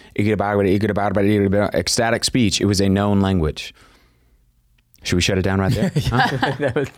ecstatic 1.76 2.24
speech. 2.24 2.60
It 2.62 2.66
was 2.66 2.82
a 2.82 2.90
known 2.90 3.22
language. 3.22 3.74
Should 5.04 5.16
we 5.18 5.22
shut 5.22 5.38
it 5.38 5.42
down 5.42 5.60
right 5.60 5.72
there? 5.74 5.92
Huh? 6.06 6.72
Was- 6.76 6.90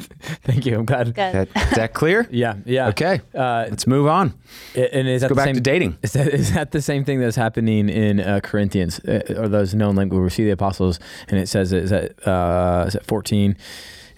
Thank 0.44 0.66
you. 0.66 0.76
I'm 0.78 0.86
glad. 0.86 1.08
Good. 1.16 1.16
That, 1.16 1.48
is 1.72 1.76
that 1.76 1.94
clear? 1.94 2.28
Yeah. 2.32 2.56
Yeah. 2.66 2.90
Okay. 2.90 3.22
Uh, 3.34 3.66
Let's 3.70 3.88
move 3.88 4.08
on. 4.08 4.34
and 4.76 5.08
is 5.08 5.22
that 5.22 5.30
go 5.30 5.36
the 5.36 5.40
back 5.40 5.46
same, 5.48 5.56
to 5.56 5.62
dating. 5.62 5.98
Is 6.04 6.14
that, 6.14 6.28
is 6.28 6.54
that 6.54 6.72
the 6.72 6.82
same 6.82 7.04
thing 7.04 7.20
that's 7.20 7.36
happening 7.36 7.90
in 7.90 8.20
uh, 8.20 8.40
Corinthians 8.44 9.00
uh, 9.00 9.24
or 9.38 9.48
those 9.48 9.74
known 9.74 9.96
language? 9.96 10.22
We 10.22 10.30
see 10.30 10.44
the 10.46 10.52
apostles, 10.52 11.00
and 11.30 11.40
it 11.40 11.50
says 11.50 11.74
is 11.74 11.90
that 11.90 12.28
uh, 12.28 12.86
is 12.88 12.94
that 12.94 13.06
14 13.06 13.58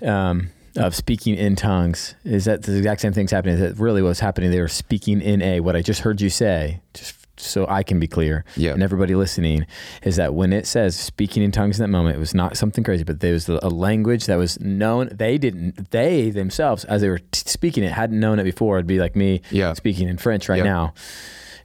um, 0.01 0.49
of 0.77 0.95
speaking 0.95 1.35
in 1.35 1.55
tongues? 1.55 2.15
Is 2.23 2.45
that 2.45 2.63
the 2.63 2.77
exact 2.77 3.01
same 3.01 3.13
thing's 3.13 3.31
happening? 3.31 3.59
That 3.59 3.77
really 3.79 4.01
what's 4.01 4.19
happening? 4.19 4.51
They 4.51 4.61
were 4.61 4.67
speaking 4.67 5.21
in 5.21 5.41
a 5.41 5.59
what 5.59 5.75
I 5.75 5.81
just 5.81 6.01
heard 6.01 6.21
you 6.21 6.29
say, 6.29 6.81
just 6.93 7.15
so 7.39 7.67
I 7.69 7.83
can 7.83 7.99
be 7.99 8.07
clear, 8.07 8.43
Yeah. 8.55 8.71
and 8.73 8.81
everybody 8.81 9.13
listening, 9.13 9.67
is 10.01 10.15
that 10.15 10.33
when 10.33 10.51
it 10.53 10.65
says 10.65 10.95
speaking 10.95 11.43
in 11.43 11.51
tongues 11.51 11.77
in 11.79 11.83
that 11.83 11.89
moment, 11.89 12.15
it 12.15 12.19
was 12.19 12.33
not 12.33 12.57
something 12.57 12.83
crazy, 12.83 13.03
but 13.03 13.19
there 13.19 13.33
was 13.33 13.47
a 13.47 13.69
language 13.69 14.25
that 14.25 14.37
was 14.37 14.59
known. 14.59 15.09
They 15.11 15.37
didn't, 15.37 15.91
they 15.91 16.31
themselves, 16.31 16.83
as 16.85 17.01
they 17.01 17.09
were 17.09 17.19
t- 17.19 17.43
speaking 17.45 17.83
it, 17.83 17.91
hadn't 17.91 18.19
known 18.19 18.39
it 18.39 18.43
before. 18.43 18.77
It'd 18.77 18.87
be 18.87 18.99
like 18.99 19.15
me 19.15 19.41
Yeah. 19.51 19.73
speaking 19.73 20.07
in 20.09 20.17
French 20.17 20.49
right 20.49 20.63
now, 20.63 20.95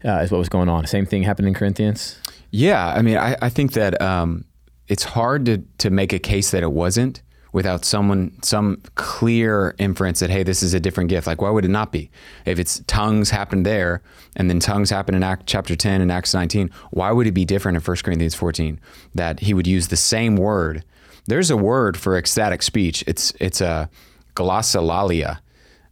uh, 0.04 0.19
is 0.19 0.31
what 0.31 0.37
was 0.38 0.50
going 0.50 0.69
on. 0.69 0.87
Same 0.87 1.07
thing 1.07 1.23
happened 1.23 1.49
in 1.49 1.54
Corinthians. 1.54 2.19
Yeah, 2.50 2.87
I 2.87 3.00
mean, 3.00 3.16
I, 3.16 3.37
I 3.40 3.49
think 3.49 3.73
that 3.73 3.99
um, 4.02 4.45
it's 4.88 5.04
hard 5.04 5.47
to 5.47 5.62
to 5.78 5.88
make 5.88 6.12
a 6.12 6.19
case 6.19 6.50
that 6.50 6.62
it 6.62 6.73
wasn't 6.73 7.23
without 7.52 7.85
someone 7.85 8.32
some 8.42 8.80
clear 8.94 9.75
inference 9.78 10.21
that 10.21 10.30
hey, 10.30 10.42
this 10.42 10.62
is 10.62 10.75
a 10.75 10.80
different 10.80 11.11
gift. 11.11 11.26
Like, 11.26 11.40
why 11.40 11.50
would 11.50 11.64
it 11.64 11.71
not 11.71 11.92
be? 11.92 12.11
If 12.47 12.59
it's 12.59 12.82
tongues 12.87 13.30
happened 13.30 13.66
there, 13.66 14.02
and 14.37 14.49
then 14.49 14.59
tongues 14.59 14.90
happened 14.90 15.16
in 15.16 15.23
Act 15.23 15.47
chapter 15.47 15.76
ten 15.76 16.00
and 16.00 16.11
Acts 16.11 16.35
nineteen, 16.35 16.71
why 16.90 17.12
would 17.12 17.26
it 17.26 17.32
be 17.32 17.44
different 17.44 17.76
in 17.76 17.82
1 17.82 17.97
Corinthians 18.02 18.35
fourteen? 18.35 18.80
That 19.14 19.40
he 19.40 19.54
would 19.54 19.66
use 19.66 19.88
the 19.88 19.97
same 19.97 20.37
word. 20.37 20.85
There's 21.26 21.50
a 21.50 21.56
word 21.56 21.97
for 21.97 22.16
ecstatic 22.16 22.62
speech. 22.62 23.04
It's 23.06 23.32
it's 23.38 23.61
a 23.61 23.88
glossolalia. 24.35 25.38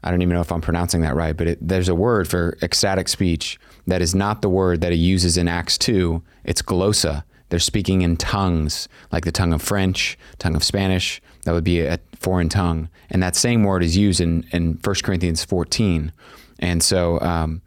I 0.02 0.10
don't 0.10 0.22
even 0.22 0.34
know 0.34 0.40
if 0.40 0.50
I'm 0.50 0.62
pronouncing 0.62 1.02
that 1.02 1.14
right, 1.14 1.36
but 1.36 1.46
it, 1.46 1.58
there's 1.60 1.90
a 1.90 1.94
word 1.94 2.26
for 2.26 2.56
ecstatic 2.62 3.06
speech 3.06 3.58
that 3.86 4.00
is 4.00 4.14
not 4.14 4.40
the 4.40 4.48
word 4.48 4.80
that 4.80 4.92
he 4.92 4.98
uses 4.98 5.36
in 5.36 5.46
Acts 5.46 5.76
2. 5.76 6.22
It's 6.44 6.62
glossa. 6.62 7.24
They're 7.50 7.58
speaking 7.58 8.02
in 8.02 8.16
tongues, 8.16 8.88
like 9.12 9.24
the 9.24 9.32
tongue 9.32 9.52
of 9.52 9.60
French, 9.60 10.16
tongue 10.38 10.56
of 10.56 10.64
Spanish, 10.64 11.20
That 11.44 11.52
would 11.52 11.64
be 11.64 11.80
a 11.80 11.98
foreign 12.16 12.48
tongue. 12.48 12.88
And 13.10 13.22
that 13.22 13.36
same 13.36 13.64
word 13.64 13.82
is 13.82 13.96
used 13.96 14.20
in, 14.20 14.46
in 14.52 14.78
1 14.82 14.94
Corinthians 15.02 15.44
14. 15.44 16.12
And 16.58 16.82
so 16.82 17.20
um, 17.20 17.62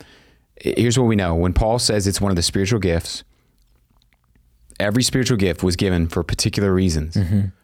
here's 0.57 0.97
what 0.97 1.05
we 1.05 1.15
know 1.15 1.35
when 1.35 1.53
Paul 1.53 1.79
says 1.79 2.07
it's 2.07 2.21
one 2.21 2.31
of 2.31 2.35
the 2.35 2.43
spiritual 2.43 2.79
gifts, 2.79 3.23
every 4.79 5.03
spiritual 5.03 5.37
gift 5.37 5.63
was 5.63 5.75
given 5.75 6.07
for 6.07 6.23
particular 6.23 6.73
reasons 6.73 7.15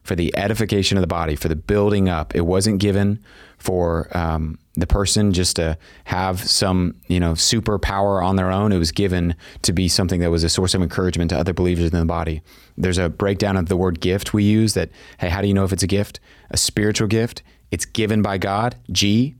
for 0.03 0.15
the 0.15 0.35
edification 0.37 0.97
of 0.97 1.01
the 1.01 1.07
body, 1.07 1.35
for 1.35 1.47
the 1.47 1.55
building 1.55 2.09
up. 2.09 2.35
It 2.35 2.41
wasn't 2.41 2.79
given 2.79 3.19
for 3.57 4.07
um, 4.17 4.57
the 4.75 4.87
person 4.87 5.33
just 5.33 5.57
to 5.57 5.77
have 6.05 6.39
some, 6.41 6.95
you 7.07 7.19
know, 7.19 7.33
superpower 7.33 8.23
on 8.23 8.35
their 8.35 8.51
own. 8.51 8.71
It 8.71 8.77
was 8.77 8.91
given 8.91 9.35
to 9.63 9.73
be 9.73 9.87
something 9.87 10.19
that 10.21 10.31
was 10.31 10.43
a 10.43 10.49
source 10.49 10.73
of 10.73 10.81
encouragement 10.81 11.29
to 11.31 11.37
other 11.37 11.53
believers 11.53 11.91
in 11.91 11.99
the 11.99 12.05
body. 12.05 12.41
There's 12.77 12.97
a 12.97 13.09
breakdown 13.09 13.57
of 13.57 13.67
the 13.67 13.77
word 13.77 13.99
gift 13.99 14.33
we 14.33 14.43
use 14.43 14.73
that, 14.73 14.89
hey, 15.19 15.29
how 15.29 15.41
do 15.41 15.47
you 15.47 15.53
know 15.53 15.65
if 15.65 15.73
it's 15.73 15.83
a 15.83 15.87
gift? 15.87 16.19
A 16.51 16.57
spiritual 16.57 17.07
gift. 17.07 17.43
It's 17.71 17.85
given 17.85 18.21
by 18.21 18.37
God, 18.37 18.75
G. 18.91 19.35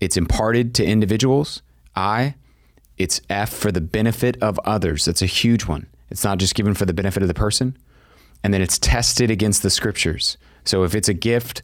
It's 0.00 0.16
imparted 0.16 0.74
to 0.76 0.84
individuals, 0.84 1.62
I. 1.94 2.34
It's 2.96 3.20
F 3.30 3.52
for 3.52 3.70
the 3.72 3.80
benefit 3.80 4.36
of 4.42 4.58
others. 4.64 5.04
That's 5.04 5.22
a 5.22 5.26
huge 5.26 5.66
one. 5.66 5.86
It's 6.10 6.24
not 6.24 6.38
just 6.38 6.54
given 6.54 6.74
for 6.74 6.86
the 6.86 6.94
benefit 6.94 7.22
of 7.22 7.28
the 7.28 7.34
person. 7.34 7.76
And 8.42 8.52
then 8.54 8.62
it's 8.62 8.78
tested 8.78 9.30
against 9.30 9.62
the 9.62 9.70
scriptures. 9.70 10.36
So 10.64 10.84
if 10.84 10.94
it's 10.94 11.08
a 11.08 11.14
gift 11.14 11.62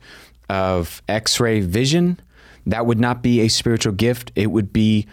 of 0.48 1.02
x 1.08 1.40
ray 1.40 1.60
vision, 1.60 2.20
that 2.66 2.86
would 2.86 2.98
not 2.98 3.22
be 3.22 3.40
a 3.40 3.48
spiritual 3.48 3.92
gift. 3.92 4.32
It 4.34 4.48
would 4.48 4.72
be 4.72 5.06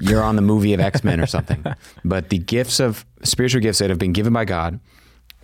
you're 0.00 0.22
on 0.22 0.36
the 0.36 0.42
movie 0.42 0.74
of 0.74 0.80
X 0.80 1.02
Men 1.02 1.20
or 1.20 1.26
something. 1.26 1.64
But 2.04 2.28
the 2.28 2.38
gifts 2.38 2.80
of 2.80 3.04
spiritual 3.22 3.60
gifts 3.60 3.78
that 3.80 3.90
have 3.90 3.98
been 3.98 4.12
given 4.12 4.32
by 4.32 4.44
God, 4.44 4.80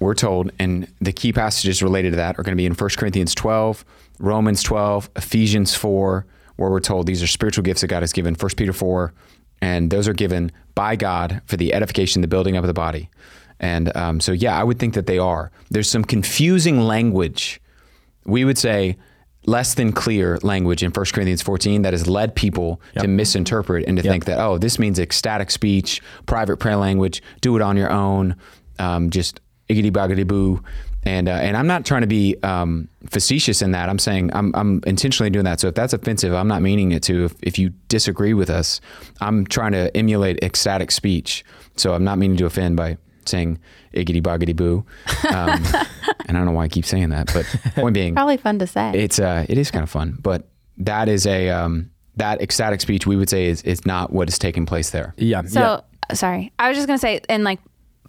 we're 0.01 0.15
told, 0.15 0.51
and 0.59 0.89
the 1.01 1.13
key 1.13 1.33
passages 1.33 1.83
related 1.83 2.11
to 2.11 2.17
that 2.17 2.39
are 2.39 2.43
going 2.43 2.53
to 2.53 2.57
be 2.57 2.67
in 2.67 2.75
1 2.75 2.91
Corinthians 2.97 3.35
12, 3.35 3.85
Romans 4.19 4.63
12, 4.63 5.11
Ephesians 5.17 5.75
4, 5.75 6.27
where 6.57 6.71
we're 6.71 6.81
told 6.81 7.07
these 7.07 7.23
are 7.23 7.27
spiritual 7.27 7.63
gifts 7.63 7.81
that 7.81 7.89
God 7.89 8.03
has 8.03 8.13
given, 8.13 8.35
1 8.35 8.51
Peter 8.57 8.73
4, 8.73 9.13
and 9.61 9.91
those 9.91 10.09
are 10.09 10.13
given 10.13 10.53
by 10.75 10.97
God 10.97 11.41
for 11.47 11.57
the 11.57 11.73
edification, 11.73 12.23
the 12.23 12.29
building 12.29 12.57
up 12.57 12.65
of 12.65 12.69
the 12.69 12.75
body. 12.75 13.11
And 13.61 13.97
um, 13.97 14.21
so, 14.21 14.33
yeah, 14.33 14.59
I 14.59 14.65
would 14.65 14.79
think 14.79 14.95
that 14.95 15.07
they 15.07 15.19
are. 15.19 15.51
There's 15.71 15.89
some 15.89 16.05
confusing 16.05 16.81
language. 16.81 17.61
We 18.25 18.45
would 18.45 18.59
say 18.59 18.97
less 19.47 19.75
than 19.75 19.93
clear 19.93 20.39
language 20.43 20.83
in 20.83 20.91
1 20.91 21.07
Corinthians 21.13 21.43
14 21.43 21.83
that 21.83 21.93
has 21.93 22.07
led 22.07 22.35
people 22.35 22.81
to 22.99 23.09
misinterpret 23.09 23.85
and 23.87 23.97
to 23.97 24.03
think 24.03 24.25
that, 24.25 24.39
oh, 24.39 24.59
this 24.59 24.79
means 24.79 24.99
ecstatic 24.99 25.51
speech, 25.51 26.01
private 26.27 26.57
prayer 26.57 26.77
language, 26.77 27.23
do 27.41 27.55
it 27.57 27.63
on 27.63 27.77
your 27.77 27.91
own, 27.91 28.37
um, 28.79 29.11
just 29.11 29.41
iggity 29.69 29.91
boggity 29.91 30.27
boo. 30.27 30.63
And, 31.07 31.29
uh, 31.29 31.33
and 31.33 31.57
I'm 31.57 31.67
not 31.67 31.85
trying 31.85 32.01
to 32.01 32.07
be 32.07 32.37
um, 32.43 32.89
facetious 33.11 33.61
in 33.63 33.73
that. 33.73 33.89
I'm 33.89 33.99
saying 33.99 34.31
I'm, 34.35 34.55
I'm 34.55 34.81
intentionally 34.87 35.31
doing 35.31 35.45
that. 35.45 35.61
So 35.61 35.69
if 35.69 35.75
that's 35.75 35.93
offensive, 35.93 36.33
I'm 36.33 36.49
not 36.49 36.63
meaning 36.63 36.93
it 36.93 37.03
to. 37.05 37.27
If, 37.27 37.35
if 37.43 37.59
you 37.59 37.71
disagree 37.89 38.33
with 38.35 38.49
us, 38.51 38.81
I'm 39.21 39.47
trying 39.47 39.73
to 39.73 39.95
emulate 39.97 40.43
ecstatic 40.43 40.91
speech. 40.91 41.45
So 41.77 41.95
I'm 41.95 42.05
not 42.05 42.19
meaning 42.19 42.37
to 42.39 42.47
offend 42.47 42.77
by 42.77 42.97
saying 43.27 43.59
iggity 43.95 44.23
boggity 44.23 44.55
boo. 44.55 44.85
Um, 45.29 45.63
and 46.27 46.31
I 46.31 46.33
don't 46.33 46.47
know 46.47 46.53
why 46.53 46.65
I 46.65 46.69
keep 46.69 46.85
saying 46.85 47.11
that, 47.11 47.33
but 47.33 47.45
point 47.75 47.95
being, 47.95 48.15
Probably 48.15 48.37
fun 48.37 48.59
to 48.59 48.67
say. 48.67 48.93
it's 48.95 49.19
uh, 49.19 49.47
it 49.49 49.59
is 49.59 49.71
kind 49.71 49.83
of 49.83 49.91
fun, 49.91 50.19
but 50.23 50.49
that 50.79 51.09
is 51.09 51.27
a 51.27 51.51
um, 51.51 51.91
that 52.17 52.41
ecstatic 52.41 52.81
speech 52.81 53.07
we 53.07 53.17
would 53.17 53.29
say 53.29 53.47
is 53.47 53.63
is 53.63 53.85
not 53.87 54.13
what 54.13 54.29
is 54.29 54.39
taking 54.39 54.67
place 54.67 54.91
there. 54.91 55.15
Yeah. 55.17 55.43
So 55.43 55.85
sorry, 56.13 56.53
I 56.59 56.69
was 56.69 56.77
just 56.77 56.87
gonna 56.87 56.99
say 56.99 57.21
in 57.29 57.45
like 57.45 57.61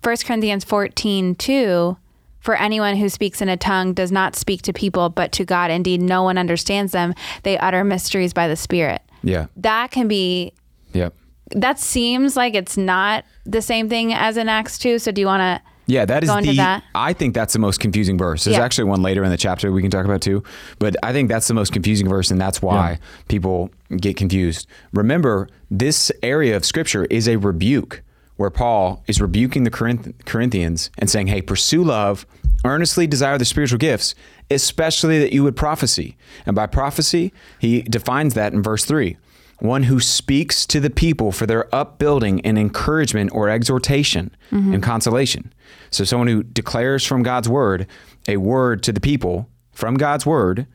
1 0.04 0.18
Corinthians 0.26 0.64
14, 0.64 1.36
2, 1.36 1.98
for 2.46 2.56
anyone 2.56 2.96
who 2.96 3.10
speaks 3.10 3.42
in 3.42 3.50
a 3.50 3.58
tongue 3.58 3.94
does 3.94 4.12
not 4.12 4.36
speak 4.36 4.62
to 4.62 4.72
people 4.72 5.10
but 5.10 5.32
to 5.34 5.44
God. 5.46 5.72
Indeed, 5.72 6.02
no 6.02 6.22
one 6.24 6.38
understands 6.38 6.92
them. 6.92 7.14
They 7.44 7.58
utter 7.58 7.84
mysteries 7.84 8.34
by 8.34 8.48
the 8.48 8.56
Spirit. 8.56 9.02
Yeah. 9.24 9.48
That 9.58 9.90
can 9.92 10.08
be. 10.08 10.54
Yep. 10.94 11.16
That 11.52 11.80
seems 11.80 12.38
like 12.38 12.54
it's 12.54 12.78
not 12.78 13.26
the 13.46 13.62
same 13.62 13.90
thing 13.90 14.14
as 14.14 14.38
in 14.38 14.48
Acts 14.48 14.78
2. 14.78 15.00
So 15.00 15.12
do 15.12 15.22
you 15.22 15.28
want 15.28 15.42
to? 15.42 15.62
Yeah, 15.88 16.06
that 16.06 16.24
is 16.24 16.30
the. 16.30 16.56
that. 16.58 16.84
I 16.96 17.14
think 17.14 17.34
that's 17.36 17.54
the 17.54 17.60
most 17.60 17.80
confusing 17.80 18.18
verse. 18.18 18.44
There's 18.44 18.58
Yeah. 18.58 18.64
actually 18.64 18.86
one 18.86 19.02
later 19.04 19.24
in 19.24 19.30
the 19.30 19.38
chapter 19.38 19.72
we 19.72 19.82
can 19.82 19.92
talk 19.92 20.06
about 20.06 20.22
too, 20.22 20.44
but 20.80 20.96
I 21.04 21.14
think 21.14 21.30
that's 21.30 21.48
the 21.48 21.54
most 21.54 21.74
confusing 21.74 22.08
verse, 22.10 22.32
and 22.32 22.42
that's 22.42 22.60
why 22.62 22.98
people 23.28 23.70
get 23.98 24.18
confused. 24.18 24.66
Remember, 24.94 25.48
this 25.70 26.12
area 26.24 26.56
of 26.56 26.66
Scripture 26.66 27.06
is 27.06 27.28
a 27.28 27.36
rebuke, 27.38 28.02
where 28.38 28.50
Paul 28.50 29.04
is 29.08 29.22
rebuking 29.22 29.64
the 29.64 29.70
Corinth- 29.70 30.12
Corinthians 30.26 30.90
and 30.98 31.08
saying, 31.08 31.28
"Hey, 31.28 31.42
pursue 31.42 31.84
love, 31.84 32.26
earnestly 32.66 33.08
desire 33.08 33.38
the 33.38 33.46
spiritual 33.46 33.78
gifts, 33.78 34.16
especially 34.52 35.20
that 35.20 35.34
you 35.34 35.44
would 35.44 35.56
prophecy." 35.56 36.18
And 36.46 36.56
by 36.56 36.68
prophecy, 36.68 37.34
he 37.60 37.82
defines 37.82 38.34
that 38.34 38.54
in 38.54 38.62
verse 38.62 38.86
three. 38.86 39.18
One 39.60 39.84
who 39.84 40.02
speaks 40.02 40.66
to 40.66 40.82
the 40.82 40.90
people 40.90 41.32
for 41.32 41.46
their 41.46 41.74
upbuilding 41.74 42.42
and 42.42 42.58
encouragement 42.60 43.32
or 43.34 43.50
exhortation 43.50 44.36
mm-hmm. 44.52 44.74
and 44.74 44.84
consolation. 44.84 45.54
So, 45.92 46.04
someone 46.04 46.28
who 46.28 46.44
declares 46.44 47.06
from 47.06 47.24
God's 47.24 47.48
word 47.48 47.88
a 48.28 48.38
word 48.38 48.84
to 48.84 48.92
the 48.92 49.00
people 49.00 49.50
from 49.72 49.96
God's 49.96 50.26
word 50.26 50.68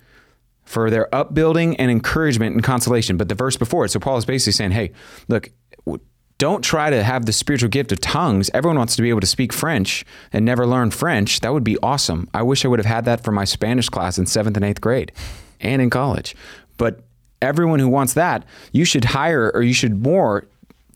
for 0.64 0.88
their 0.88 1.12
upbuilding 1.12 1.76
and 1.76 1.90
encouragement 1.90 2.54
and 2.54 2.62
consolation. 2.62 3.16
But 3.16 3.28
the 3.28 3.34
verse 3.34 3.56
before 3.56 3.86
it, 3.86 3.88
so 3.88 3.98
Paul 3.98 4.18
is 4.18 4.24
basically 4.24 4.52
saying, 4.52 4.70
hey, 4.70 4.92
look, 5.26 5.50
don't 6.40 6.62
try 6.62 6.88
to 6.88 7.04
have 7.04 7.26
the 7.26 7.34
spiritual 7.34 7.68
gift 7.68 7.92
of 7.92 8.00
tongues. 8.00 8.50
Everyone 8.54 8.78
wants 8.78 8.96
to 8.96 9.02
be 9.02 9.10
able 9.10 9.20
to 9.20 9.26
speak 9.26 9.52
French 9.52 10.06
and 10.32 10.42
never 10.42 10.66
learn 10.66 10.90
French. 10.90 11.40
That 11.40 11.52
would 11.52 11.62
be 11.62 11.76
awesome. 11.82 12.30
I 12.32 12.42
wish 12.42 12.64
I 12.64 12.68
would 12.68 12.78
have 12.78 12.86
had 12.86 13.04
that 13.04 13.22
for 13.22 13.30
my 13.30 13.44
Spanish 13.44 13.90
class 13.90 14.16
in 14.16 14.24
seventh 14.24 14.56
and 14.56 14.64
eighth 14.64 14.80
grade 14.80 15.12
and 15.60 15.82
in 15.82 15.90
college. 15.90 16.34
But 16.78 17.02
everyone 17.42 17.78
who 17.78 17.88
wants 17.88 18.14
that, 18.14 18.46
you 18.72 18.86
should 18.86 19.04
hire 19.04 19.52
or 19.54 19.60
you 19.60 19.74
should 19.74 20.02
more 20.02 20.46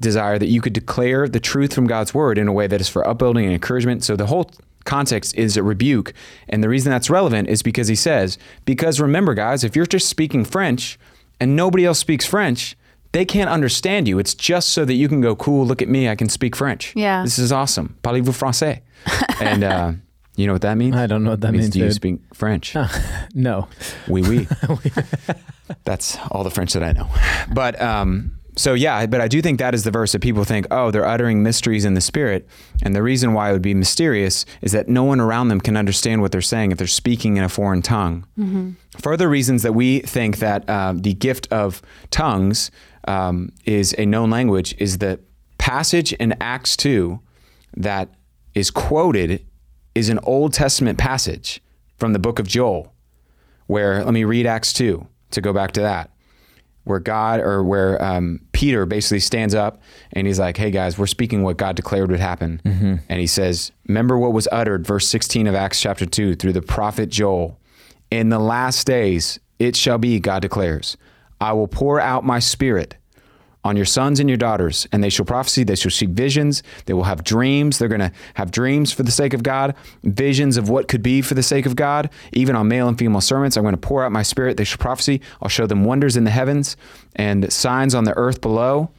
desire 0.00 0.38
that 0.38 0.48
you 0.48 0.62
could 0.62 0.72
declare 0.72 1.28
the 1.28 1.40
truth 1.40 1.74
from 1.74 1.86
God's 1.86 2.14
word 2.14 2.38
in 2.38 2.48
a 2.48 2.52
way 2.52 2.66
that 2.66 2.80
is 2.80 2.88
for 2.88 3.06
upbuilding 3.06 3.44
and 3.44 3.52
encouragement. 3.52 4.02
So 4.02 4.16
the 4.16 4.26
whole 4.26 4.50
context 4.86 5.36
is 5.36 5.58
a 5.58 5.62
rebuke. 5.62 6.14
And 6.48 6.64
the 6.64 6.70
reason 6.70 6.90
that's 6.90 7.10
relevant 7.10 7.50
is 7.50 7.62
because 7.62 7.88
he 7.88 7.96
says, 7.96 8.38
because 8.64 8.98
remember, 8.98 9.34
guys, 9.34 9.62
if 9.62 9.76
you're 9.76 9.84
just 9.84 10.08
speaking 10.08 10.46
French 10.46 10.98
and 11.38 11.54
nobody 11.54 11.84
else 11.84 11.98
speaks 11.98 12.24
French, 12.24 12.78
they 13.14 13.25
can't 13.25 13.49
understand 13.49 14.09
you. 14.09 14.18
It's 14.18 14.35
just 14.35 14.71
so 14.71 14.85
that 14.85 14.94
you 14.94 15.09
can 15.09 15.21
go, 15.21 15.37
cool, 15.37 15.64
look 15.64 15.80
at 15.80 15.88
me, 15.88 16.09
I 16.09 16.16
can 16.16 16.28
speak 16.28 16.56
French. 16.56 16.92
Yeah. 16.97 17.23
This 17.23 17.38
is 17.38 17.52
awesome. 17.52 17.97
Parlez-vous 18.02 18.33
français? 18.33 18.80
and 19.40 19.62
uh, 19.62 19.92
you 20.35 20.49
know 20.49 20.52
what 20.52 20.62
that 20.62 20.76
means? 20.76 20.97
I 20.97 21.06
don't 21.06 21.23
know 21.23 21.30
what 21.30 21.40
that 21.42 21.54
It 21.54 21.59
means, 21.59 21.71
Do 21.71 21.78
you 21.78 21.92
speak 21.92 22.21
French? 22.35 22.76
No. 23.35 23.68
Oui, 24.09 24.23
oui. 24.23 24.49
That's 25.85 26.18
all 26.33 26.42
the 26.42 26.50
French 26.50 26.73
that 26.73 26.83
I 26.83 26.90
know. 26.90 27.09
But 27.52 27.80
um, 27.80 28.33
so 28.56 28.75
yeah, 28.75 29.06
but 29.06 29.20
I 29.20 29.28
do 29.28 29.42
think 29.42 29.58
that 29.58 29.75
is 29.75 29.84
the 29.84 29.90
verse 29.90 30.12
that 30.12 30.20
people 30.20 30.44
think, 30.44 30.66
oh, 30.70 30.90
they're 30.90 31.06
uttering 31.06 31.42
mysteries 31.42 31.84
in 31.84 31.94
the 31.94 32.00
spirit, 32.00 32.46
and 32.82 32.94
the 32.94 33.02
reason 33.02 33.32
why 33.32 33.50
it 33.50 33.52
would 33.52 33.62
be 33.62 33.75
mysterious 33.75 34.46
is 34.62 34.73
that 34.73 34.88
no 34.88 35.04
one 35.04 35.20
around 35.20 35.49
them 35.49 35.61
can 35.61 35.76
understand 35.76 36.20
what 36.23 36.32
they're 36.32 36.40
saying 36.40 36.73
if 36.73 36.78
they're 36.78 36.87
speaking 36.87 37.37
in 37.37 37.44
a 37.44 37.49
foreign 37.49 37.82
tongue. 37.82 38.26
Further 38.99 39.28
reasons 39.28 39.62
that 39.62 39.73
we 39.73 40.00
think 40.00 40.38
that 40.38 40.68
uh, 40.68 40.94
the 40.96 41.14
gift 41.14 41.49
of 41.52 41.82
tongues 42.11 42.70
um, 43.08 43.50
is 43.64 43.94
a 43.99 44.06
known 44.06 44.30
language 44.30 44.75
is 44.78 44.99
the 44.99 45.20
passage 45.58 46.12
in 46.14 46.34
Acts 46.40 46.76
two 46.76 47.20
that 47.76 48.08
is 48.54 48.70
quoted 48.70 49.44
is 49.94 50.08
an 50.08 50.20
Old 50.23 50.52
Testament 50.52 50.99
passage 50.99 51.61
from 51.96 52.12
the 52.12 52.18
book 52.18 52.38
of 52.38 52.46
Joel 52.46 52.92
where 53.66 54.04
let 54.04 54.12
me 54.14 54.25
read 54.25 54.46
Acts 54.46 54.73
2 54.73 55.06
to 55.30 55.40
go 55.40 55.52
back 55.52 55.73
to 55.73 55.80
that 55.80 56.11
where 56.84 57.00
God 57.00 57.40
or 57.40 57.64
where 57.64 58.02
um, 58.02 58.40
Peter 58.52 58.86
basically 58.86 59.20
stands 59.20 59.54
up 59.54 59.80
and 60.12 60.26
he's 60.26 60.38
like, 60.38 60.56
"Hey 60.56 60.70
guys, 60.70 60.98
we're 60.98 61.06
speaking 61.06 61.42
what 61.42 61.56
God 61.56 61.76
declared 61.76 62.10
would 62.10 62.20
happen," 62.20 62.60
and 63.08 63.20
he 63.20 63.26
says, 63.26 63.72
"Remember 63.88 64.18
what 64.18 64.32
was 64.32 64.46
uttered, 64.52 64.86
verse 64.86 65.08
16 65.08 65.46
of 65.46 65.54
Acts 65.54 65.80
chapter 65.80 66.06
2, 66.06 66.34
through 66.36 66.52
the 66.52 66.62
prophet 66.62 67.08
Joel. 67.08 67.58
In 68.10 68.28
the 68.28 68.38
last 68.38 68.86
days, 68.86 69.40
it 69.58 69.74
shall 69.76 69.98
be, 69.98 70.20
God 70.20 70.42
declares, 70.42 70.96
I 71.40 71.52
will 71.52 71.68
pour 71.68 72.00
out 72.00 72.24
my 72.24 72.38
spirit." 72.38 72.96
On 73.64 73.76
your 73.76 73.87
sons 73.87 74.21
and 74.21 74.28
your 74.28 74.37
daughters, 74.37 74.87
and 74.92 75.02
they 75.02 75.09
shall 75.09 75.25
prophesy. 75.25 75.64
They 75.64 75.75
shall 75.75 75.90
see 75.90 76.06
visions. 76.06 76.62
They 76.85 76.92
will 76.92 77.04
have 77.04 77.25
dreams. 77.25 77.78
They're 77.78 77.88
going 77.88 78.00
to 78.00 78.12
have 78.35 78.50
dreams 78.50 78.92
for 78.92 79.02
the 79.02 79.11
sake 79.11 79.33
of 79.33 79.42
God, 79.42 79.75
visions 80.02 80.56
of 80.56 80.68
what 80.68 80.87
could 80.87 81.02
be 81.02 81.23
for 81.23 81.35
the 81.35 81.42
sake 81.42 81.64
of 81.64 81.75
God. 81.75 82.11
Even 82.33 82.54
on 82.54 82.68
male 82.68 82.88
and 82.88 82.99
female 82.99 83.23
servants, 83.23 83.56
I'm 83.56 83.62
going 83.62 83.75
to 83.75 83.80
pour 83.80 84.04
out 84.04 84.12
my 84.12 84.23
spirit. 84.23 84.59
They 84.59 84.64
shall 84.64 84.78
prophesy. 84.78 85.23
I'll 85.40 85.49
show 85.49 85.66
them 85.66 85.85
wonders 85.85 86.16
in 86.16 86.25
the 86.25 86.30
heavens 86.30 86.76
and 87.16 87.50
signs 87.52 87.94
on 87.94 88.04
the 88.04 88.16
earth 88.16 88.40
below. 88.40 88.90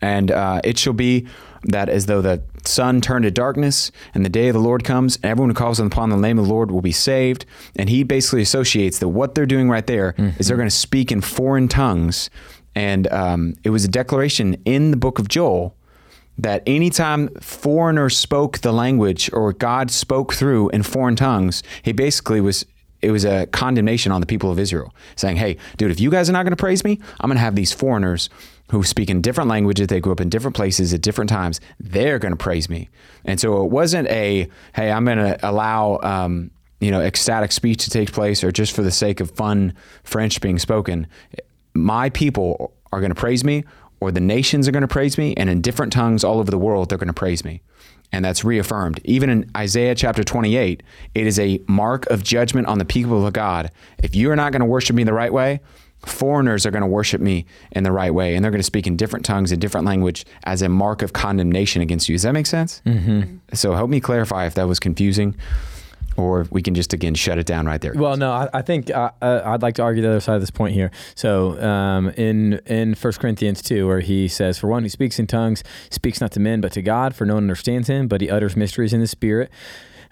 And 0.00 0.30
uh, 0.30 0.60
it 0.64 0.78
shall 0.78 0.92
be 0.92 1.26
that 1.64 1.88
as 1.88 2.06
though 2.06 2.20
the 2.20 2.42
sun 2.64 3.00
turned 3.00 3.24
to 3.24 3.30
darkness 3.30 3.90
and 4.12 4.24
the 4.24 4.28
day 4.28 4.48
of 4.48 4.54
the 4.54 4.60
Lord 4.60 4.84
comes, 4.84 5.16
and 5.16 5.26
everyone 5.26 5.50
who 5.50 5.54
calls 5.54 5.80
upon 5.80 6.10
the 6.10 6.16
name 6.16 6.38
of 6.38 6.46
the 6.46 6.52
Lord 6.52 6.70
will 6.70 6.82
be 6.82 6.92
saved. 6.92 7.46
And 7.76 7.88
he 7.88 8.02
basically 8.02 8.42
associates 8.42 8.98
that 8.98 9.08
what 9.08 9.34
they're 9.34 9.46
doing 9.46 9.70
right 9.70 9.86
there 9.86 10.14
is 10.38 10.48
they're 10.48 10.56
going 10.56 10.68
to 10.68 10.74
speak 10.74 11.10
in 11.10 11.22
foreign 11.22 11.68
tongues. 11.68 12.30
And 12.74 13.06
um, 13.12 13.54
it 13.62 13.70
was 13.70 13.84
a 13.84 13.88
declaration 13.88 14.54
in 14.64 14.90
the 14.90 14.96
book 14.96 15.18
of 15.18 15.28
Joel 15.28 15.76
that 16.38 16.62
anytime 16.66 17.28
foreigners 17.40 18.18
spoke 18.18 18.58
the 18.58 18.72
language 18.72 19.30
or 19.32 19.52
God 19.52 19.90
spoke 19.90 20.34
through 20.34 20.70
in 20.70 20.82
foreign 20.82 21.16
tongues, 21.16 21.62
he 21.82 21.92
basically 21.92 22.40
was 22.40 22.66
it 23.02 23.10
was 23.10 23.24
a 23.24 23.46
condemnation 23.48 24.12
on 24.12 24.22
the 24.22 24.26
people 24.26 24.50
of 24.50 24.58
Israel, 24.58 24.94
saying, 25.14 25.36
"Hey, 25.36 25.58
dude, 25.76 25.90
if 25.90 26.00
you 26.00 26.10
guys 26.10 26.30
are 26.30 26.32
not 26.32 26.42
going 26.44 26.52
to 26.52 26.56
praise 26.56 26.84
me, 26.84 26.98
I'm 27.20 27.28
going 27.28 27.36
to 27.36 27.42
have 27.42 27.54
these 27.54 27.72
foreigners 27.72 28.30
who 28.70 28.82
speak 28.82 29.10
in 29.10 29.20
different 29.20 29.50
languages, 29.50 29.88
they 29.88 30.00
grew 30.00 30.12
up 30.12 30.22
in 30.22 30.30
different 30.30 30.56
places 30.56 30.94
at 30.94 31.02
different 31.02 31.28
times. 31.28 31.60
They're 31.78 32.18
going 32.18 32.32
to 32.32 32.36
praise 32.36 32.70
me." 32.70 32.88
And 33.26 33.38
so 33.38 33.62
it 33.62 33.70
wasn't 33.70 34.08
a, 34.08 34.48
"Hey, 34.74 34.90
I'm 34.90 35.04
going 35.04 35.18
to 35.18 35.38
allow." 35.48 36.00
Um, 36.02 36.50
you 36.80 36.90
know, 36.90 37.00
ecstatic 37.00 37.50
speech 37.50 37.84
to 37.84 37.90
take 37.90 38.12
place, 38.12 38.44
or 38.44 38.52
just 38.52 38.72
for 38.72 38.82
the 38.82 38.90
sake 38.90 39.20
of 39.20 39.30
fun 39.30 39.72
French 40.02 40.42
being 40.42 40.58
spoken, 40.58 41.06
my 41.74 42.10
people 42.10 42.72
are 42.92 43.00
going 43.00 43.10
to 43.10 43.20
praise 43.20 43.44
me, 43.44 43.64
or 44.00 44.10
the 44.10 44.20
nations 44.20 44.68
are 44.68 44.72
going 44.72 44.82
to 44.82 44.88
praise 44.88 45.18
me, 45.18 45.34
and 45.36 45.48
in 45.50 45.60
different 45.60 45.92
tongues 45.92 46.24
all 46.24 46.38
over 46.38 46.50
the 46.50 46.58
world, 46.58 46.88
they're 46.88 46.98
going 46.98 47.08
to 47.08 47.12
praise 47.12 47.44
me. 47.44 47.60
And 48.12 48.24
that's 48.24 48.44
reaffirmed. 48.44 49.00
Even 49.04 49.28
in 49.28 49.50
Isaiah 49.56 49.94
chapter 49.94 50.22
28, 50.22 50.82
it 51.14 51.26
is 51.26 51.38
a 51.38 51.60
mark 51.66 52.06
of 52.06 52.22
judgment 52.22 52.68
on 52.68 52.78
the 52.78 52.84
people 52.84 53.26
of 53.26 53.32
God. 53.32 53.70
If 54.02 54.14
you 54.14 54.30
are 54.30 54.36
not 54.36 54.52
going 54.52 54.60
to 54.60 54.66
worship 54.66 54.94
me 54.94 55.02
the 55.02 55.12
right 55.12 55.32
way, 55.32 55.60
foreigners 56.06 56.66
are 56.66 56.70
going 56.70 56.82
to 56.82 56.86
worship 56.86 57.20
me 57.20 57.46
in 57.72 57.82
the 57.82 57.90
right 57.90 58.12
way, 58.12 58.36
and 58.36 58.44
they're 58.44 58.52
going 58.52 58.60
to 58.60 58.64
speak 58.64 58.86
in 58.86 58.96
different 58.96 59.24
tongues, 59.24 59.50
in 59.50 59.58
different 59.58 59.86
language, 59.86 60.24
as 60.44 60.62
a 60.62 60.68
mark 60.68 61.02
of 61.02 61.12
condemnation 61.12 61.82
against 61.82 62.08
you. 62.08 62.14
Does 62.14 62.22
that 62.22 62.32
make 62.32 62.46
sense? 62.46 62.82
Mm-hmm. 62.86 63.38
So 63.54 63.74
help 63.74 63.90
me 63.90 64.00
clarify 64.00 64.46
if 64.46 64.54
that 64.54 64.68
was 64.68 64.78
confusing 64.78 65.34
or 66.16 66.46
we 66.50 66.62
can 66.62 66.74
just 66.74 66.92
again 66.92 67.14
shut 67.14 67.38
it 67.38 67.46
down 67.46 67.66
right 67.66 67.80
there. 67.80 67.92
Well, 67.94 68.16
no, 68.16 68.30
I, 68.30 68.48
I 68.52 68.62
think 68.62 68.90
uh, 68.90 69.10
uh, 69.20 69.42
I'd 69.44 69.62
like 69.62 69.74
to 69.76 69.82
argue 69.82 70.02
the 70.02 70.10
other 70.10 70.20
side 70.20 70.36
of 70.36 70.42
this 70.42 70.50
point 70.50 70.74
here. 70.74 70.90
So 71.14 71.60
um, 71.62 72.10
in 72.10 72.54
in 72.66 72.94
1 72.94 73.12
Corinthians 73.14 73.62
2, 73.62 73.86
where 73.86 74.00
he 74.00 74.28
says, 74.28 74.58
For 74.58 74.68
one 74.68 74.82
who 74.82 74.88
speaks 74.88 75.18
in 75.18 75.26
tongues 75.26 75.62
speaks 75.90 76.20
not 76.20 76.32
to 76.32 76.40
men 76.40 76.60
but 76.60 76.72
to 76.72 76.82
God, 76.82 77.14
for 77.14 77.24
no 77.24 77.34
one 77.34 77.44
understands 77.44 77.88
him, 77.88 78.08
but 78.08 78.20
he 78.20 78.30
utters 78.30 78.56
mysteries 78.56 78.92
in 78.92 79.00
the 79.00 79.06
Spirit. 79.06 79.50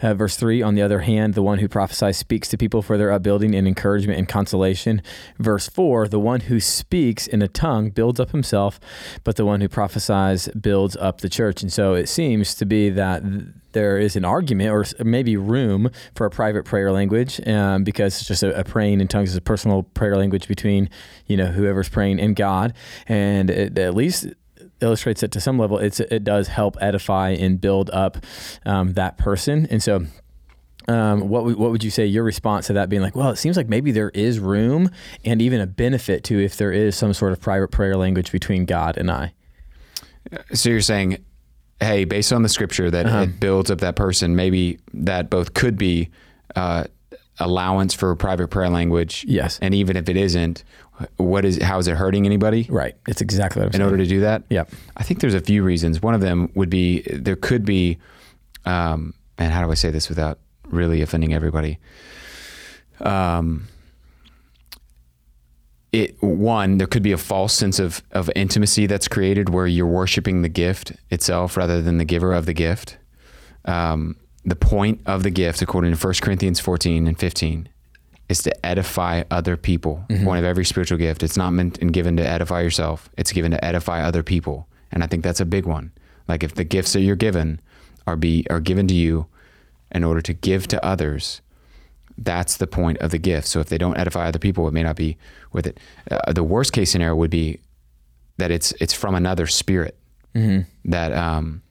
Uh, 0.01 0.15
verse 0.15 0.37
3, 0.37 0.63
on 0.63 0.75
the 0.75 0.83
other 0.83 1.01
hand, 1.01 1.35
the 1.35 1.43
one 1.43 1.61
who 1.61 1.69
prophesies 1.69 2.17
speaks 2.17 2.49
to 2.49 2.59
people 2.59 2.83
for 2.83 2.99
their 2.99 3.13
upbuilding 3.13 3.55
and 3.55 3.69
encouragement 3.69 4.19
and 4.19 4.29
consolation. 4.29 5.01
Verse 5.39 5.69
4, 5.69 6.09
the 6.09 6.19
one 6.19 6.41
who 6.41 6.59
speaks 6.59 7.29
in 7.29 7.41
a 7.41 7.47
tongue 7.47 7.91
builds 7.91 8.19
up 8.19 8.31
himself, 8.31 8.81
but 9.23 9.37
the 9.37 9.45
one 9.45 9.61
who 9.61 9.69
prophesies 9.69 10.49
builds 10.61 10.97
up 10.97 11.21
the 11.21 11.29
church. 11.29 11.63
And 11.63 11.73
so 11.73 11.95
it 11.95 12.09
seems 12.09 12.57
to 12.57 12.67
be 12.67 12.91
that 12.91 13.23
there 13.73 13.99
is 13.99 14.17
an 14.17 14.25
argument 14.25 14.71
or 14.71 15.05
maybe 15.05 15.37
room 15.37 15.91
for 16.15 16.27
a 16.27 16.31
private 16.31 16.65
prayer 16.65 16.93
language 16.93 17.41
um, 17.47 17.85
because 17.85 18.19
it's 18.19 18.29
just 18.29 18.43
a, 18.43 18.59
a, 18.59 18.65
praying 18.65 19.01
in 19.01 19.09
tongues 19.09 19.31
is 19.31 19.37
a 19.37 19.41
personal 19.41 19.83
prayer 19.83 20.17
language 20.17 20.49
between 20.49 20.89
you 21.27 21.37
know 21.37 21.47
whoever's 21.47 21.89
praying 21.89 22.21
and 22.21 22.37
God. 22.37 22.75
And 23.07 23.51
it, 23.51 23.79
at 23.79 23.95
least 23.95 24.27
illustrates 24.81 25.23
it 25.23 25.33
to 25.33 25.41
some 25.41 25.59
level. 25.59 25.79
It's 25.79 26.01
it 26.01 26.25
does 26.25 26.49
help 26.49 26.77
edify 26.81 27.31
and 27.31 27.61
build 27.61 27.91
up 27.91 28.19
um, 28.67 28.95
that 28.95 29.19
person. 29.19 29.67
And 29.71 29.83
so 29.83 30.07
um, 30.89 31.29
what 31.29 31.45
what 31.45 31.71
would 31.71 31.85
you 31.85 31.91
say 31.91 32.07
your 32.07 32.25
response 32.25 32.67
to 32.67 32.73
that 32.73 32.89
being 32.89 33.03
like 33.03 33.15
well 33.15 33.31
it 33.31 33.37
seems 33.37 33.57
like 33.57 33.69
maybe 33.69 33.93
there 33.93 34.11
is 34.11 34.41
room 34.41 34.91
and 35.25 35.41
even 35.41 35.61
a 35.61 35.67
benefit 35.67 36.25
to 36.25 36.43
if 36.43 36.57
there 36.57 36.73
is 36.73 36.97
some 36.97 37.13
sort 37.13 37.31
of 37.31 37.41
private 37.41 37.69
prayer 37.69 37.97
language 37.97 38.33
between 38.33 38.65
God 38.65 38.97
and 38.97 39.11
I? 39.11 39.33
So 40.55 40.71
you're 40.71 40.81
saying 40.81 41.25
hey, 41.81 42.05
based 42.05 42.33
on 42.33 42.43
the 42.43 42.49
scripture 42.49 42.91
that 42.91 43.07
uh-huh. 43.07 43.19
it 43.23 43.41
builds 43.41 43.71
up 43.71 43.81
that 43.81 43.97
person, 43.97 44.37
maybe 44.37 44.79
that 44.95 45.31
both 45.31 45.55
could 45.55 45.77
be 45.77 46.11
uh, 46.57 46.85
allowance 47.39 47.95
for 47.95 48.15
private 48.17 48.49
prayer 48.49 48.69
language. 48.69 49.25
Yes. 49.27 49.59
And 49.63 49.75
even 49.75 49.97
if 49.97 50.09
it 50.09 50.17
isn't, 50.17 50.65
what 51.17 51.45
is 51.45 51.61
how 51.63 51.79
is 51.79 51.89
it 51.89 51.97
hurting 51.97 52.27
anybody? 52.27 52.67
Right. 52.69 52.95
It's 53.09 53.21
exactly 53.21 53.61
what 53.61 53.67
I'm 53.67 53.69
in 53.69 53.73
saying. 53.73 53.91
order 53.91 53.97
to 54.03 54.09
do 54.09 54.21
that. 54.21 54.45
Yeah. 54.51 54.65
I 54.97 55.03
think 55.03 55.21
there's 55.21 55.35
a 55.35 55.41
few 55.41 55.63
reasons. 55.63 56.03
One 56.03 56.15
of 56.15 56.21
them 56.21 56.51
would 56.55 56.71
be 56.71 57.03
there 57.03 57.37
could 57.37 57.65
be, 57.65 57.99
um, 58.65 59.15
and 59.39 59.53
how 59.53 59.65
do 59.65 59.71
I 59.71 59.75
say 59.75 59.91
this 59.91 60.09
without 60.09 60.39
really 60.69 61.03
offending 61.03 61.35
everybody? 61.35 61.79
Um, 63.01 63.69
it 65.93 66.21
one 66.23 66.79
there 66.79 66.87
could 66.87 67.03
be 67.03 67.13
a 67.13 67.19
false 67.19 67.53
sense 67.53 67.79
of 67.79 68.03
of 68.13 68.31
intimacy 68.35 68.87
that's 68.87 69.09
created 69.09 69.51
where 69.51 69.67
you're 69.67 69.87
worshiping 69.87 70.43
the 70.43 70.49
gift 70.49 70.93
itself 71.11 71.57
rather 71.57 71.83
than 71.83 71.99
the 71.99 72.05
giver 72.05 72.33
of 72.33 72.47
the 72.47 72.55
gift. 72.55 72.99
Um, 73.65 74.17
the 74.45 74.57
point 74.57 75.01
of 75.07 75.23
the 75.23 75.31
gift, 75.31 75.63
according 75.63 75.95
to 75.95 76.07
1 76.07 76.15
Corinthians 76.21 76.59
14 76.59 77.07
and 77.07 77.17
15, 77.17 77.69
is 78.29 78.43
to 78.43 78.67
edify 78.67 79.23
other 79.31 79.57
people. 79.57 80.05
Mm-hmm. 80.09 80.25
Point 80.25 80.39
of 80.41 80.45
every 80.45 80.65
spiritual 80.65 80.99
gift. 80.99 81.23
It's 81.23 81.37
not 81.37 81.51
meant 81.51 81.79
and 81.79 81.93
given 81.93 82.17
to 82.17 82.27
edify 82.27 82.63
yourself. 82.63 83.09
It's 83.17 83.31
given 83.31 83.53
to 83.53 83.65
edify 83.65 84.03
other 84.03 84.25
people. 84.25 84.67
And 84.91 85.05
I 85.05 85.07
think 85.07 85.23
that's 85.23 85.41
a 85.41 85.45
big 85.45 85.67
one. 85.67 85.93
Like 86.27 86.43
if 86.43 86.55
the 86.55 86.65
gifts 86.65 86.95
that 86.95 87.03
you're 87.03 87.15
given 87.15 87.61
are 88.07 88.17
be 88.17 88.47
are 88.51 88.61
given 88.61 88.89
to 88.89 88.95
you 88.95 89.27
in 89.93 90.03
order 90.03 90.23
to 90.23 90.33
give 90.33 90.67
to 90.69 90.85
others, 90.85 91.41
that's 92.19 92.57
the 92.57 92.67
point 92.67 92.99
of 92.99 93.11
the 93.11 93.19
gift. 93.19 93.47
So 93.47 93.61
if 93.61 93.69
they 93.69 93.79
don't 93.79 93.97
edify 93.97 94.29
other 94.29 94.39
people, 94.39 94.69
it 94.69 94.75
may 94.75 94.83
not 94.83 94.97
be 94.97 95.17
with 95.53 95.67
it. 95.67 95.79
Uh, 96.11 96.33
the 96.33 96.45
worst 96.45 96.73
case 96.73 96.91
scenario 96.91 97.17
would 97.17 97.31
be 97.31 97.59
that 98.39 98.51
it's 98.51 98.73
it's 98.81 98.93
from 98.93 99.15
another 99.15 99.47
spirit 99.47 99.97
mm-hmm. 100.35 100.63
that 100.91 101.13
um, 101.13 101.63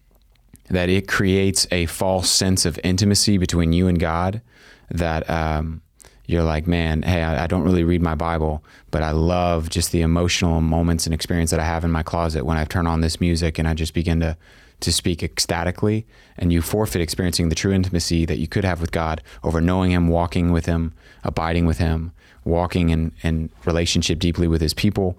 that 0.70 0.90
it 0.90 1.08
creates 1.08 1.68
a 1.72 1.86
false 1.88 2.30
sense 2.30 2.66
of 2.66 2.80
intimacy 2.84 3.38
between 3.38 3.74
you 3.74 3.88
and 3.88 4.00
God. 4.00 4.42
That 4.90 5.30
um, 5.30 5.82
you're 6.26 6.44
like, 6.44 6.68
man, 6.68 7.02
hey, 7.02 7.24
I, 7.24 7.44
I, 7.44 7.48
don't 7.48 7.64
really 7.64 7.84
read 7.84 8.02
my 8.02 8.16
Bible, 8.16 8.64
but 8.90 9.04
I 9.04 9.12
love 9.12 9.70
just 9.70 9.92
the 9.92 10.02
emotional 10.02 10.62
moments 10.62 11.06
and 11.06 11.14
experience 11.14 11.52
that 11.52 11.60
I 11.60 11.66
have 11.66 11.84
in 11.84 11.92
my 11.92 12.04
closet 12.04 12.46
when 12.46 12.58
I 12.58 12.66
turn 12.66 12.88
on 12.88 13.02
this 13.02 13.20
music 13.20 13.58
and 13.58 13.68
I 13.68 13.74
just 13.74 13.94
begin 13.94 14.20
to 14.22 14.38
to 14.82 14.92
speak 14.92 15.24
ecstatically, 15.24 16.06
and 16.38 16.52
you 16.52 16.62
forfeit 16.62 17.02
experiencing 17.02 17.50
the 17.50 17.56
true 17.56 17.72
intimacy 17.72 18.26
that 18.26 18.38
you 18.38 18.48
could 18.48 18.66
have 18.66 18.82
with 18.82 18.92
God 18.92 19.22
over 19.44 19.62
knowing 19.62 19.92
Him, 19.92 20.08
walking 20.08 20.52
with 20.52 20.66
Him, 20.66 20.94
abiding 21.24 21.66
with 21.66 21.78
Him, 21.78 22.12
walking 22.44 22.90
in, 22.90 23.12
in 23.24 23.50
relationship 23.66 24.20
deeply 24.20 24.48
with 24.48 24.62
His 24.62 24.74
people. 24.74 25.18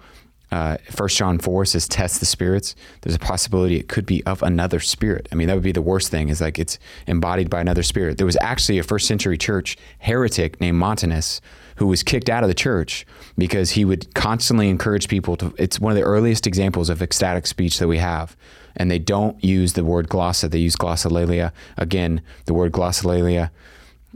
Uh, 0.50 0.76
First 0.90 1.16
John 1.16 1.38
four 1.38 1.64
says, 1.64 1.88
"Test 1.88 2.20
the 2.20 2.26
spirits." 2.26 2.74
There's 3.00 3.16
a 3.16 3.18
possibility 3.18 3.76
it 3.76 3.88
could 3.88 4.04
be 4.04 4.22
of 4.26 4.42
another 4.42 4.80
spirit. 4.80 5.26
I 5.32 5.34
mean, 5.34 5.48
that 5.48 5.54
would 5.54 5.62
be 5.62 5.72
the 5.72 5.80
worst 5.80 6.10
thing. 6.10 6.28
Is 6.28 6.42
like 6.42 6.58
it's 6.58 6.78
embodied 7.06 7.48
by 7.48 7.62
another 7.62 7.82
spirit. 7.82 8.18
There 8.18 8.26
was 8.26 8.36
actually 8.42 8.78
a 8.78 8.82
first 8.82 9.06
century 9.06 9.38
church 9.38 9.78
heretic 10.00 10.60
named 10.60 10.78
Montanus 10.78 11.40
who 11.76 11.86
was 11.86 12.02
kicked 12.02 12.28
out 12.28 12.42
of 12.44 12.48
the 12.48 12.54
church 12.54 13.06
because 13.38 13.70
he 13.70 13.84
would 13.86 14.14
constantly 14.14 14.68
encourage 14.68 15.08
people 15.08 15.38
to. 15.38 15.54
It's 15.56 15.80
one 15.80 15.90
of 15.90 15.96
the 15.96 16.04
earliest 16.04 16.46
examples 16.46 16.90
of 16.90 17.00
ecstatic 17.00 17.46
speech 17.46 17.78
that 17.78 17.88
we 17.88 17.96
have 17.96 18.36
and 18.76 18.90
they 18.90 18.98
don't 18.98 19.42
use 19.42 19.74
the 19.74 19.84
word 19.84 20.08
glossa. 20.08 20.50
They 20.50 20.58
use 20.58 20.76
glossolalia. 20.76 21.52
Again, 21.76 22.22
the 22.46 22.54
word 22.54 22.72
glossolalia, 22.72 23.50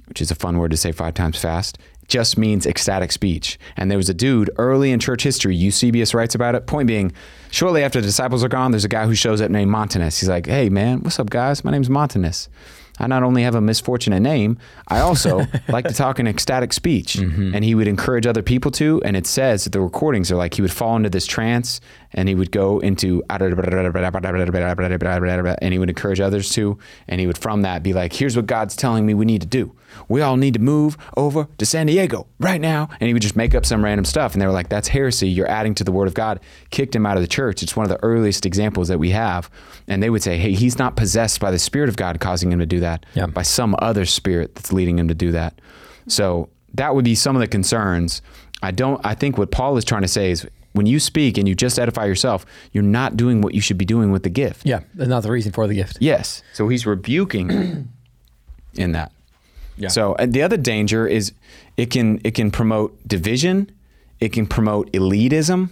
which 0.07 0.21
is 0.21 0.31
a 0.31 0.35
fun 0.35 0.59
word 0.59 0.71
to 0.71 0.77
say 0.77 0.93
five 0.93 1.15
times 1.15 1.41
fast, 1.41 1.79
just 2.09 2.39
means 2.39 2.67
ecstatic 2.67 3.13
speech. 3.13 3.59
And 3.77 3.91
there 3.91 3.99
was 3.99 4.09
a 4.09 4.15
dude 4.15 4.51
early 4.59 4.93
in 4.93 5.01
church 5.01 5.23
history, 5.23 5.57
Eusebius 5.57 6.15
writes 6.15 6.35
about 6.35 6.55
it. 6.55 6.67
Point 6.67 6.87
being, 6.87 7.13
shortly 7.51 7.83
after 7.83 8.01
the 8.01 8.07
disciples 8.07 8.45
are 8.45 8.49
gone, 8.49 8.71
there's 8.71 8.85
a 8.85 8.89
guy 8.89 9.07
who 9.07 9.15
shows 9.15 9.41
up 9.41 9.51
named 9.51 9.71
Montanus. 9.71 10.21
He's 10.21 10.29
like, 10.29 10.47
hey, 10.47 10.69
man, 10.69 11.01
what's 11.01 11.19
up, 11.19 11.31
guys? 11.31 11.65
My 11.65 11.71
name's 11.71 11.91
Montanus. 11.91 12.49
I 12.99 13.07
not 13.07 13.23
only 13.23 13.43
have 13.43 13.55
a 13.55 13.61
misfortunate 13.61 14.21
name, 14.21 14.59
I 14.89 15.01
also 15.01 15.47
like 15.69 15.87
to 15.87 15.95
talk 15.95 16.19
in 16.19 16.27
ecstatic 16.27 16.73
speech. 16.73 17.15
Mm-hmm. 17.15 17.55
And 17.55 17.65
he 17.65 17.75
would 17.75 17.89
encourage 17.89 18.27
other 18.27 18.43
people 18.43 18.71
to. 18.73 19.03
And 19.05 19.17
it 19.17 19.27
says 19.27 19.65
that 19.65 19.71
the 19.71 19.81
recordings 19.81 20.33
are 20.33 20.37
like 20.37 20.55
he 20.55 20.63
would 20.63 20.73
fall 20.73 20.97
into 20.97 21.11
this 21.11 21.27
trance 21.27 21.81
and 22.13 22.29
he 22.29 22.35
would 22.35 22.51
go 22.51 22.79
into 22.79 23.23
and 23.29 23.43
he 25.73 25.79
would 25.79 25.89
encourage 25.89 26.21
others 26.21 26.51
to. 26.51 26.79
And 27.09 27.21
he 27.21 27.27
would 27.27 27.39
from 27.39 27.63
that 27.63 27.83
be 27.83 27.93
like, 27.93 28.13
here's 28.13 28.37
what 28.37 28.47
God's 28.47 28.77
telling 28.77 29.07
me 29.07 29.15
we 29.15 29.25
need 29.25 29.41
to 29.41 29.47
do. 29.47 29.75
We 30.09 30.21
all 30.21 30.37
need 30.37 30.55
to 30.55 30.61
move 30.61 30.97
over 31.17 31.49
to 31.59 31.67
San 31.67 31.87
Diego 31.87 32.27
right 32.39 32.61
now. 32.61 32.89
And 33.01 33.07
he 33.07 33.13
would 33.13 33.23
just 33.23 33.37
make 33.37 33.55
up 33.55 33.65
some 33.65 33.85
random 33.85 34.05
stuff. 34.05 34.33
And 34.33 34.43
they 34.43 34.47
were 34.47 34.53
like, 34.53 34.69
that's 34.69 34.89
heresy. 34.89 35.29
You're 35.29 35.49
adding 35.49 35.75
to 35.77 35.85
the 35.85 35.93
word 35.93 36.09
of 36.09 36.15
God. 36.15 36.41
Kicked 36.71 36.95
him 36.95 37.07
out 37.07 37.17
of 37.17 37.23
the 37.23 37.29
church. 37.29 37.63
It's 37.63 37.77
one 37.77 37.85
of 37.85 37.91
the 37.91 38.03
earliest 38.03 38.47
examples 38.47 38.89
that 38.89 38.99
we 38.99 39.11
have. 39.11 39.51
And 39.89 40.03
they 40.03 40.11
would 40.11 40.23
say, 40.23 40.37
hey, 40.37 40.53
he's 40.53 40.79
not 40.79 40.97
possessed 40.97 41.41
by 41.41 41.51
the 41.51 41.59
Spirit 41.59 41.89
of 41.89 41.97
God 41.97 42.21
causing 42.21 42.53
him 42.53 42.59
to 42.59 42.67
do 42.67 42.81
that, 42.81 43.07
yeah. 43.15 43.27
by 43.27 43.43
some 43.43 43.75
other 43.79 44.05
spirit 44.05 44.55
that's 44.55 44.73
leading 44.73 44.99
him 44.99 45.09
to 45.09 45.15
do 45.15 45.33
that. 45.33 45.61
So 46.09 46.49
that 46.75 46.95
would 46.95 47.05
be 47.05 47.15
some 47.15 47.37
of 47.37 47.41
the 47.41 47.49
concerns. 47.49 48.23
I 48.63 48.71
don't, 48.71 49.05
I 49.05 49.15
think 49.15 49.39
what 49.39 49.51
Paul 49.51 49.77
is 49.77 49.85
trying 49.85 50.03
to 50.03 50.09
say 50.09 50.31
is 50.31 50.47
when 50.77 50.87
you 50.87 51.01
speak 51.01 51.39
and 51.39 51.49
you 51.49 51.55
just 51.55 51.79
edify 51.79 52.05
yourself, 52.05 52.47
you're 52.73 52.83
not 52.83 53.17
doing 53.17 53.41
what 53.41 53.55
you 53.55 53.61
should 53.61 53.79
be 53.79 53.85
doing 53.85 54.13
with 54.13 54.23
the 54.23 54.31
gift. 54.31 54.65
Yeah, 54.65 54.81
that's 54.95 55.09
not 55.09 55.23
the 55.23 55.31
reason 55.31 55.53
for 55.53 55.67
the 55.67 55.75
gift. 55.75 55.99
Yes. 56.01 56.43
So 56.53 56.69
he's 56.69 56.87
rebuking 56.87 57.51
in 58.75 58.93
that. 58.93 59.13
Yeah. 59.77 59.89
So 59.89 60.17
the 60.19 60.43
other 60.43 60.57
danger 60.57 61.07
is 61.07 61.33
it 61.77 61.91
can 61.91 62.21
it 62.25 62.33
can 62.33 62.51
promote 62.51 62.97
division, 63.07 63.71
it 64.21 64.33
can 64.33 64.47
promote 64.47 64.91
elitism, 64.93 65.71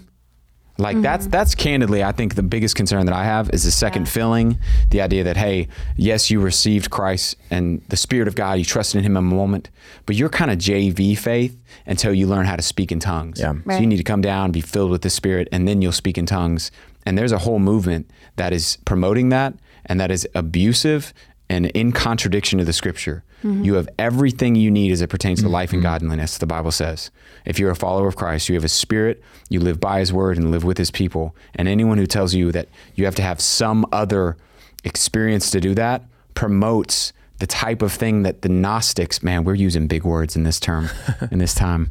like 0.77 0.97
mm-hmm. 0.97 1.03
that's 1.03 1.27
that's 1.29 1.55
candidly, 1.55 2.03
I 2.03 2.13
think 2.13 2.35
the 2.35 2.43
biggest 2.43 2.75
concern 2.75 3.07
that 3.07 3.15
I 3.15 3.25
have 3.25 3.51
is 3.51 3.63
the 3.63 3.71
second 3.71 4.03
yeah. 4.07 4.13
filling, 4.13 4.59
the 4.91 5.01
idea 5.03 5.23
that 5.25 5.37
hey, 5.37 5.69
yes, 5.97 6.31
you 6.31 6.41
received 6.41 6.91
Christ 6.91 7.37
and 7.51 7.81
the 7.89 7.97
Spirit 7.97 8.27
of 8.27 8.35
God, 8.35 8.59
you 8.59 8.65
trusted 8.65 8.99
in 8.99 9.05
Him 9.05 9.17
a 9.17 9.23
moment, 9.23 9.71
but 10.05 10.17
you're 10.17 10.29
kind 10.29 10.51
of 10.51 10.59
JV 10.59 11.17
faith 11.17 11.57
until 11.87 12.13
you 12.13 12.27
learn 12.27 12.47
how 12.47 12.57
to 12.57 12.63
speak 12.63 12.91
in 12.91 12.99
tongues. 12.99 13.39
Yeah. 13.39 13.55
Right. 13.65 13.77
So 13.77 13.81
you 13.81 13.87
need 13.87 13.99
to 13.99 14.05
come 14.05 14.21
down, 14.21 14.51
be 14.51 14.61
filled 14.61 14.91
with 14.91 15.03
the 15.03 15.11
Spirit, 15.11 15.49
and 15.53 15.69
then 15.69 15.81
you'll 15.81 15.93
speak 15.93 16.19
in 16.19 16.27
tongues. 16.27 16.73
And 17.07 17.17
there's 17.17 17.33
a 17.33 17.39
whole 17.39 17.59
movement 17.59 18.11
that 18.37 18.53
is 18.53 18.79
promoting 18.85 19.29
that 19.29 19.55
and 19.87 20.01
that 20.01 20.11
is 20.11 20.27
abusive 20.35 21.13
and 21.49 21.67
in 21.67 21.93
contradiction 21.93 22.59
to 22.59 22.65
the 22.65 22.73
scripture. 22.73 23.25
You 23.63 23.75
have 23.75 23.91
everything 23.99 24.55
you 24.55 24.71
need 24.71 24.91
as 24.91 25.03
it 25.03 25.11
pertains 25.11 25.43
to 25.43 25.51
life 25.51 25.73
and 25.73 25.83
mm-hmm. 25.83 25.91
godliness, 25.91 26.39
the 26.39 26.47
Bible 26.47 26.73
says. 26.73 27.11
If 27.45 27.59
you're 27.59 27.71
a 27.71 27.77
follower 27.77 28.09
of 28.09 28.17
Christ, 28.17 28.49
you 28.49 28.55
have 28.55 28.65
a 28.65 28.69
spirit, 28.69 29.23
you 29.51 29.61
live 29.61 29.79
by 29.79 29.99
his 30.01 30.15
word 30.15 30.39
and 30.39 30.51
live 30.51 30.65
with 30.65 30.79
his 30.79 30.91
people. 30.91 31.37
And 31.55 31.69
anyone 31.69 31.99
who 31.99 32.07
tells 32.07 32.33
you 32.33 32.53
that 32.53 32.69
you 32.95 33.05
have 33.05 33.15
to 33.17 33.23
have 33.23 33.43
some 33.43 33.85
other 33.93 34.39
experience 34.83 35.51
to 35.51 35.61
do 35.61 35.75
that 35.75 36.05
promotes 36.33 37.13
the 37.39 37.47
type 37.47 37.83
of 37.83 37.93
thing 37.93 38.23
that 38.23 38.41
the 38.41 38.49
Gnostics, 38.49 39.23
man, 39.23 39.45
we're 39.45 39.55
using 39.55 39.89
big 39.89 40.05
words 40.05 40.37
in 40.37 40.45
this 40.45 40.59
term, 40.59 40.89
in 41.31 41.39
this 41.39 41.55
time. 41.55 41.91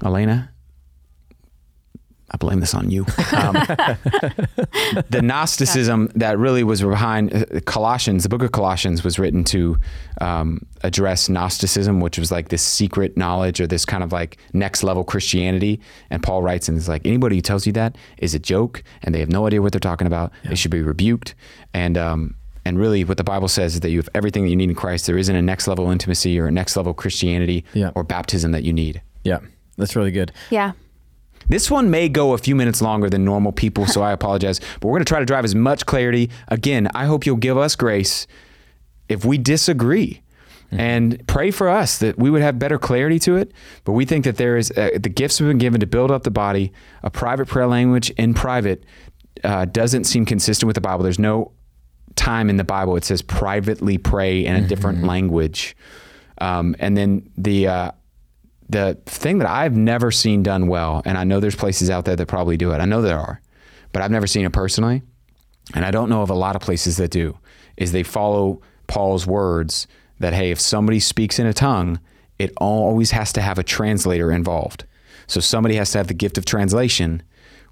Alaina, 0.00 0.50
I 2.32 2.36
blame 2.36 2.60
this 2.60 2.74
on 2.74 2.90
you. 2.90 3.04
Um, 3.32 3.54
the 5.10 5.20
Gnosticism 5.22 6.10
that 6.14 6.38
really 6.38 6.62
was 6.62 6.80
behind 6.82 7.34
uh, 7.34 7.44
Colossians, 7.66 8.22
the 8.22 8.28
book 8.28 8.42
of 8.42 8.52
Colossians 8.52 9.02
was 9.02 9.18
written 9.18 9.42
to 9.44 9.76
um, 10.20 10.64
address 10.82 11.28
Gnosticism, 11.28 12.00
which 12.00 12.18
was 12.18 12.30
like 12.30 12.48
this 12.48 12.62
secret 12.62 13.16
knowledge 13.16 13.60
or 13.60 13.66
this 13.66 13.84
kind 13.84 14.02
of 14.04 14.12
like 14.12 14.38
next 14.52 14.82
level 14.84 15.02
Christianity. 15.04 15.80
And 16.10 16.22
Paul 16.22 16.42
writes 16.42 16.68
and 16.68 16.78
is 16.78 16.88
like, 16.88 17.04
anybody 17.04 17.36
who 17.36 17.42
tells 17.42 17.66
you 17.66 17.72
that 17.74 17.96
is 18.18 18.34
a 18.34 18.38
joke 18.38 18.82
and 19.02 19.14
they 19.14 19.20
have 19.20 19.30
no 19.30 19.46
idea 19.46 19.60
what 19.60 19.72
they're 19.72 19.80
talking 19.80 20.06
about. 20.06 20.32
They 20.44 20.54
should 20.54 20.70
be 20.70 20.82
rebuked. 20.82 21.34
And, 21.74 21.98
um, 21.98 22.34
and 22.64 22.78
really, 22.78 23.04
what 23.04 23.16
the 23.16 23.24
Bible 23.24 23.48
says 23.48 23.74
is 23.74 23.80
that 23.80 23.90
you 23.90 23.98
have 23.98 24.08
everything 24.14 24.44
that 24.44 24.50
you 24.50 24.56
need 24.56 24.68
in 24.68 24.76
Christ. 24.76 25.06
There 25.06 25.16
isn't 25.16 25.34
a 25.34 25.40
next 25.42 25.66
level 25.66 25.90
intimacy 25.90 26.38
or 26.38 26.46
a 26.46 26.50
next 26.52 26.76
level 26.76 26.92
Christianity 26.92 27.64
Yeah. 27.72 27.90
or 27.94 28.04
baptism 28.04 28.52
that 28.52 28.64
you 28.64 28.72
need. 28.72 29.00
Yeah, 29.24 29.38
that's 29.78 29.96
really 29.96 30.10
good. 30.10 30.30
Yeah. 30.50 30.72
This 31.50 31.68
one 31.68 31.90
may 31.90 32.08
go 32.08 32.32
a 32.32 32.38
few 32.38 32.54
minutes 32.54 32.80
longer 32.80 33.10
than 33.10 33.24
normal 33.24 33.50
people, 33.50 33.84
so 33.84 34.02
I 34.02 34.12
apologize. 34.12 34.60
But 34.78 34.84
we're 34.84 34.92
going 34.92 35.04
to 35.04 35.08
try 35.08 35.18
to 35.18 35.26
drive 35.26 35.44
as 35.44 35.56
much 35.56 35.84
clarity. 35.84 36.30
Again, 36.46 36.88
I 36.94 37.06
hope 37.06 37.26
you'll 37.26 37.36
give 37.36 37.58
us 37.58 37.74
grace 37.74 38.28
if 39.08 39.24
we 39.24 39.36
disagree. 39.36 40.22
And 40.70 41.26
pray 41.26 41.50
for 41.50 41.68
us 41.68 41.98
that 41.98 42.16
we 42.16 42.30
would 42.30 42.42
have 42.42 42.60
better 42.60 42.78
clarity 42.78 43.18
to 43.20 43.34
it. 43.34 43.50
But 43.82 43.94
we 43.94 44.04
think 44.04 44.24
that 44.24 44.36
there 44.36 44.56
is 44.56 44.70
uh, 44.70 44.90
the 45.02 45.08
gifts 45.08 45.38
have 45.38 45.48
been 45.48 45.58
given 45.58 45.80
to 45.80 45.86
build 45.88 46.12
up 46.12 46.22
the 46.22 46.30
body. 46.30 46.72
A 47.02 47.10
private 47.10 47.48
prayer 47.48 47.66
language 47.66 48.10
in 48.10 48.32
private 48.32 48.84
uh, 49.42 49.64
doesn't 49.64 50.04
seem 50.04 50.24
consistent 50.24 50.68
with 50.68 50.76
the 50.76 50.80
Bible. 50.80 51.02
There's 51.02 51.18
no 51.18 51.50
time 52.14 52.48
in 52.48 52.58
the 52.58 52.64
Bible 52.64 52.94
it 52.94 53.04
says 53.04 53.22
privately 53.22 53.98
pray 53.98 54.44
in 54.46 54.54
a 54.54 54.60
different 54.60 55.02
language. 55.02 55.76
Um, 56.38 56.76
and 56.78 56.96
then 56.96 57.28
the 57.36 57.66
uh, 57.66 57.90
the 58.70 58.98
thing 59.06 59.38
that 59.38 59.48
I've 59.48 59.76
never 59.76 60.10
seen 60.10 60.42
done 60.42 60.68
well, 60.68 61.02
and 61.04 61.18
I 61.18 61.24
know 61.24 61.40
there's 61.40 61.56
places 61.56 61.90
out 61.90 62.04
there 62.04 62.16
that 62.16 62.26
probably 62.26 62.56
do 62.56 62.72
it. 62.72 62.78
I 62.78 62.84
know 62.84 63.02
there 63.02 63.18
are, 63.18 63.40
but 63.92 64.02
I've 64.02 64.10
never 64.10 64.26
seen 64.26 64.46
it 64.46 64.52
personally, 64.52 65.02
and 65.74 65.84
I 65.84 65.90
don't 65.90 66.08
know 66.08 66.22
of 66.22 66.30
a 66.30 66.34
lot 66.34 66.56
of 66.56 66.62
places 66.62 66.96
that 66.98 67.10
do. 67.10 67.38
Is 67.76 67.92
they 67.92 68.02
follow 68.02 68.60
Paul's 68.86 69.26
words 69.26 69.86
that 70.18 70.34
hey, 70.34 70.50
if 70.50 70.60
somebody 70.60 71.00
speaks 71.00 71.38
in 71.38 71.46
a 71.46 71.52
tongue, 71.52 71.98
it 72.38 72.52
always 72.58 73.10
has 73.10 73.32
to 73.32 73.40
have 73.40 73.58
a 73.58 73.62
translator 73.62 74.30
involved. 74.30 74.84
So 75.26 75.40
somebody 75.40 75.76
has 75.76 75.90
to 75.92 75.98
have 75.98 76.08
the 76.08 76.14
gift 76.14 76.38
of 76.38 76.44
translation, 76.44 77.22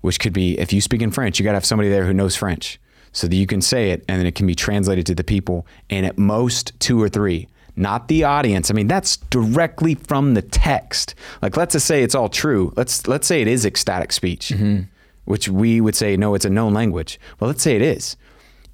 which 0.01 0.19
could 0.19 0.33
be 0.33 0.59
if 0.59 0.73
you 0.73 0.81
speak 0.81 1.03
in 1.03 1.11
French, 1.11 1.39
you 1.39 1.45
got 1.45 1.53
to 1.53 1.57
have 1.57 1.65
somebody 1.65 1.89
there 1.89 2.07
who 2.07 2.15
knows 2.15 2.37
French 2.37 2.81
so 3.13 3.27
that 3.27 3.37
you 3.37 3.47
can 3.47 3.61
say 3.61 3.91
it 3.91 4.05
and 4.09 4.19
then 4.19 4.27
it 4.27 4.35
can 4.35 4.47
be 4.47 4.55
translated 4.55 5.07
to 5.07 5.15
the 5.15 5.25
people 5.25 5.67
and 5.91 6.05
at 6.05 6.19
most 6.19 6.79
two 6.81 7.01
or 7.01 7.09
three 7.09 7.49
not 7.79 8.09
the 8.09 8.25
audience 8.25 8.71
i 8.71 8.75
mean 8.75 8.89
that's 8.89 9.17
directly 9.17 9.95
from 9.95 10.35
the 10.35 10.43
text 10.43 11.15
like 11.43 11.57
let's 11.57 11.73
just 11.73 11.87
say 11.87 12.03
it's 12.03 12.15
all 12.15 12.29
true 12.29 12.73
let's 12.77 13.07
let's 13.07 13.27
say 13.27 13.41
it 13.41 13.49
is 13.49 13.65
ecstatic 13.65 14.13
speech 14.13 14.49
mm-hmm. 14.49 14.83
which 15.25 15.49
we 15.49 15.81
would 15.81 15.95
say 15.95 16.17
no 16.17 16.35
it's 16.35 16.45
a 16.45 16.51
known 16.51 16.75
language 16.75 17.19
well 17.39 17.49
let's 17.49 17.63
say 17.63 17.77
it 17.77 17.83
is 17.83 18.17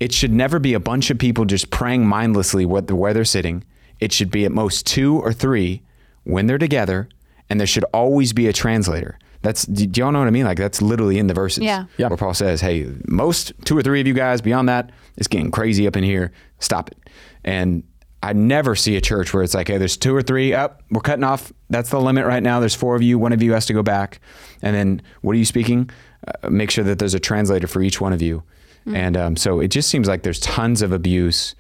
it 0.01 0.12
should 0.12 0.33
never 0.33 0.59
be 0.59 0.75
a 0.75 0.81
bunch 0.81 1.11
of 1.11 1.19
people 1.19 1.45
just 1.45 1.71
praying 1.71 2.07
mindlessly 2.07 2.64
where 2.64 2.83
where 2.83 3.14
they're 3.14 3.25
sitting 3.25 3.64
it 4.01 4.12
should 4.12 4.31
be 4.31 4.45
at 4.45 4.53
most 4.53 4.87
two 4.87 5.21
or 5.21 5.33
three 5.33 5.83
when 6.25 6.47
they're 6.47 6.59
together 6.59 7.09
and 7.49 7.61
there 7.61 7.67
should 7.67 7.85
always 7.93 8.33
be 8.33 8.49
a 8.49 8.53
translator 8.53 9.19
that's 9.45 9.67
do 9.67 10.01
y'all 10.01 10.11
know 10.11 10.21
what 10.21 10.27
I 10.27 10.31
mean? 10.31 10.47
Like 10.47 10.57
that's 10.57 10.81
literally 10.81 11.19
in 11.19 11.27
the 11.27 11.35
verses. 11.35 11.64
Yeah. 11.64 11.85
Yeah. 11.99 12.09
Where 12.09 12.17
Paul 12.17 12.33
says, 12.33 12.62
"Hey, 12.62 12.90
most 13.07 13.53
two 13.67 13.77
or 13.77 13.83
three 13.83 14.01
of 14.01 14.07
you 14.07 14.14
guys 14.14 14.40
beyond 14.40 14.71
that, 14.71 14.90
it's 15.19 15.29
getting 15.29 15.51
crazy 15.51 15.87
up 15.87 15.97
in 15.97 16.03
here. 16.03 16.33
Stop 16.61 16.90
it." 16.90 16.99
And 17.45 17.83
I 18.24 18.32
never 18.32 18.74
see 18.74 18.96
a 18.96 19.00
church 19.02 19.34
where 19.34 19.42
it's 19.42 19.52
like, 19.52 19.68
"Hey, 19.68 19.76
there's 19.76 19.98
two 19.98 20.16
or 20.16 20.22
three 20.22 20.54
up. 20.54 20.82
we're 20.90 21.02
cutting 21.02 21.24
off. 21.24 21.52
That's 21.68 21.90
the 21.90 22.00
limit 22.00 22.24
right 22.24 22.42
now. 22.42 22.58
There's 22.58 22.74
four 22.74 22.96
of 22.96 23.02
you. 23.02 23.18
One 23.18 23.34
of 23.34 23.42
you 23.42 23.52
has 23.52 23.66
to 23.66 23.74
go 23.74 23.82
back. 23.82 24.18
And 24.62 24.74
then, 24.74 25.02
what 25.20 25.32
are 25.32 25.38
you 25.38 25.44
speaking? 25.44 25.90
Uh, 26.26 26.48
make 26.48 26.70
sure 26.70 26.84
that 26.84 26.98
there's 26.98 27.12
a 27.12 27.20
translator 27.20 27.66
for 27.66 27.82
each 27.82 28.00
one 28.00 28.14
of 28.14 28.22
you." 28.22 28.42
And 28.87 29.16
um, 29.16 29.37
so 29.37 29.60
it 29.60 29.68
just 29.68 29.88
seems 29.88 30.08
like 30.08 30.22
there's 30.22 30.40
tons 30.40 30.82
of 30.82 30.92
abuse 30.92 31.54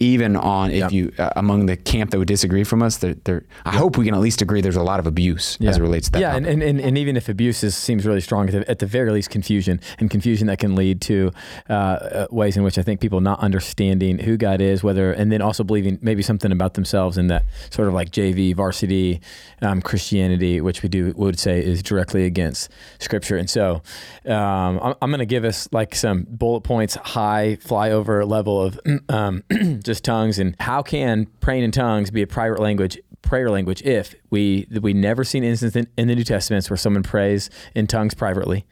even 0.00 0.36
on 0.36 0.70
if 0.70 0.84
Yep. 0.84 0.92
you 0.92 1.12
uh, 1.18 1.30
among 1.36 1.66
the 1.66 1.76
camp 1.76 2.10
that 2.10 2.18
would 2.18 2.28
disagree 2.28 2.64
from 2.64 2.82
us 2.82 2.96
there 2.98 3.44
i 3.64 3.70
hope 3.70 3.96
we 3.96 4.04
can 4.04 4.14
at 4.14 4.20
least 4.20 4.42
agree 4.42 4.60
there's 4.60 4.76
a 4.76 4.82
lot 4.82 4.98
of 5.00 5.06
abuse 5.06 5.56
as 5.62 5.78
it 5.78 5.80
relates 5.82 6.06
to 6.08 6.12
that 6.12 6.20
Yeah, 6.20 6.36
and, 6.36 6.46
and, 6.46 6.62
and, 6.62 6.80
and 6.80 6.98
even 6.98 7.16
if 7.16 7.28
abuse 7.28 7.62
is, 7.62 7.76
seems 7.76 8.04
really 8.04 8.20
strong, 8.20 8.48
at 8.48 8.52
the, 8.52 8.70
at 8.70 8.78
the 8.80 8.86
very 8.86 9.10
least, 9.12 9.30
confusion 9.30 9.80
and 9.98 10.10
confusion 10.10 10.48
that 10.48 10.58
can 10.58 10.74
lead 10.74 11.00
to 11.02 11.30
uh, 11.70 11.72
uh, 11.72 12.26
ways 12.30 12.56
in 12.56 12.62
which 12.64 12.76
I 12.78 12.82
think 12.82 13.00
people 13.00 13.20
not 13.20 13.38
understanding 13.40 14.18
who 14.18 14.36
God 14.36 14.60
is, 14.60 14.82
whether, 14.82 15.12
and 15.12 15.30
then 15.30 15.40
also 15.40 15.62
believing 15.64 15.98
maybe 16.02 16.22
something 16.22 16.50
about 16.52 16.74
themselves 16.74 17.16
in 17.16 17.28
that 17.28 17.44
sort 17.70 17.88
of 17.88 17.94
like 17.94 18.10
JV 18.10 18.54
varsity 18.54 19.20
um, 19.62 19.80
Christianity, 19.80 20.60
which 20.60 20.82
we 20.82 20.88
do 20.88 21.12
would 21.16 21.38
say 21.38 21.60
is 21.64 21.82
directly 21.82 22.24
against 22.24 22.70
Scripture. 22.98 23.36
And 23.36 23.48
so, 23.48 23.82
um, 24.26 24.80
I'm, 24.82 24.94
I'm 25.02 25.10
going 25.10 25.18
to 25.20 25.26
give 25.26 25.44
us 25.44 25.68
like 25.72 25.94
some 25.94 26.26
bullet 26.28 26.62
points, 26.62 26.94
high 26.96 27.58
flyover 27.62 28.26
level 28.28 28.60
of 28.62 28.80
um, 29.08 29.42
just 29.84 30.04
tongues, 30.04 30.38
and 30.38 30.56
how 30.60 30.82
can 30.82 31.26
praying 31.40 31.64
in 31.64 31.70
tongues 31.70 32.10
be 32.10 32.22
a 32.22 32.26
private 32.26 32.60
language 32.60 32.98
prayer 33.22 33.50
language 33.50 33.82
if 33.82 34.14
we 34.30 34.66
we 34.80 34.92
never 34.92 35.24
seen 35.24 35.42
instance 35.42 35.74
in, 35.74 35.86
in 35.96 36.08
the 36.08 36.14
New 36.14 36.24
Testaments 36.24 36.70
where 36.70 36.76
someone 36.76 37.02
prays 37.02 37.50
in 37.74 37.86
tongues 37.86 38.14
privately. 38.14 38.66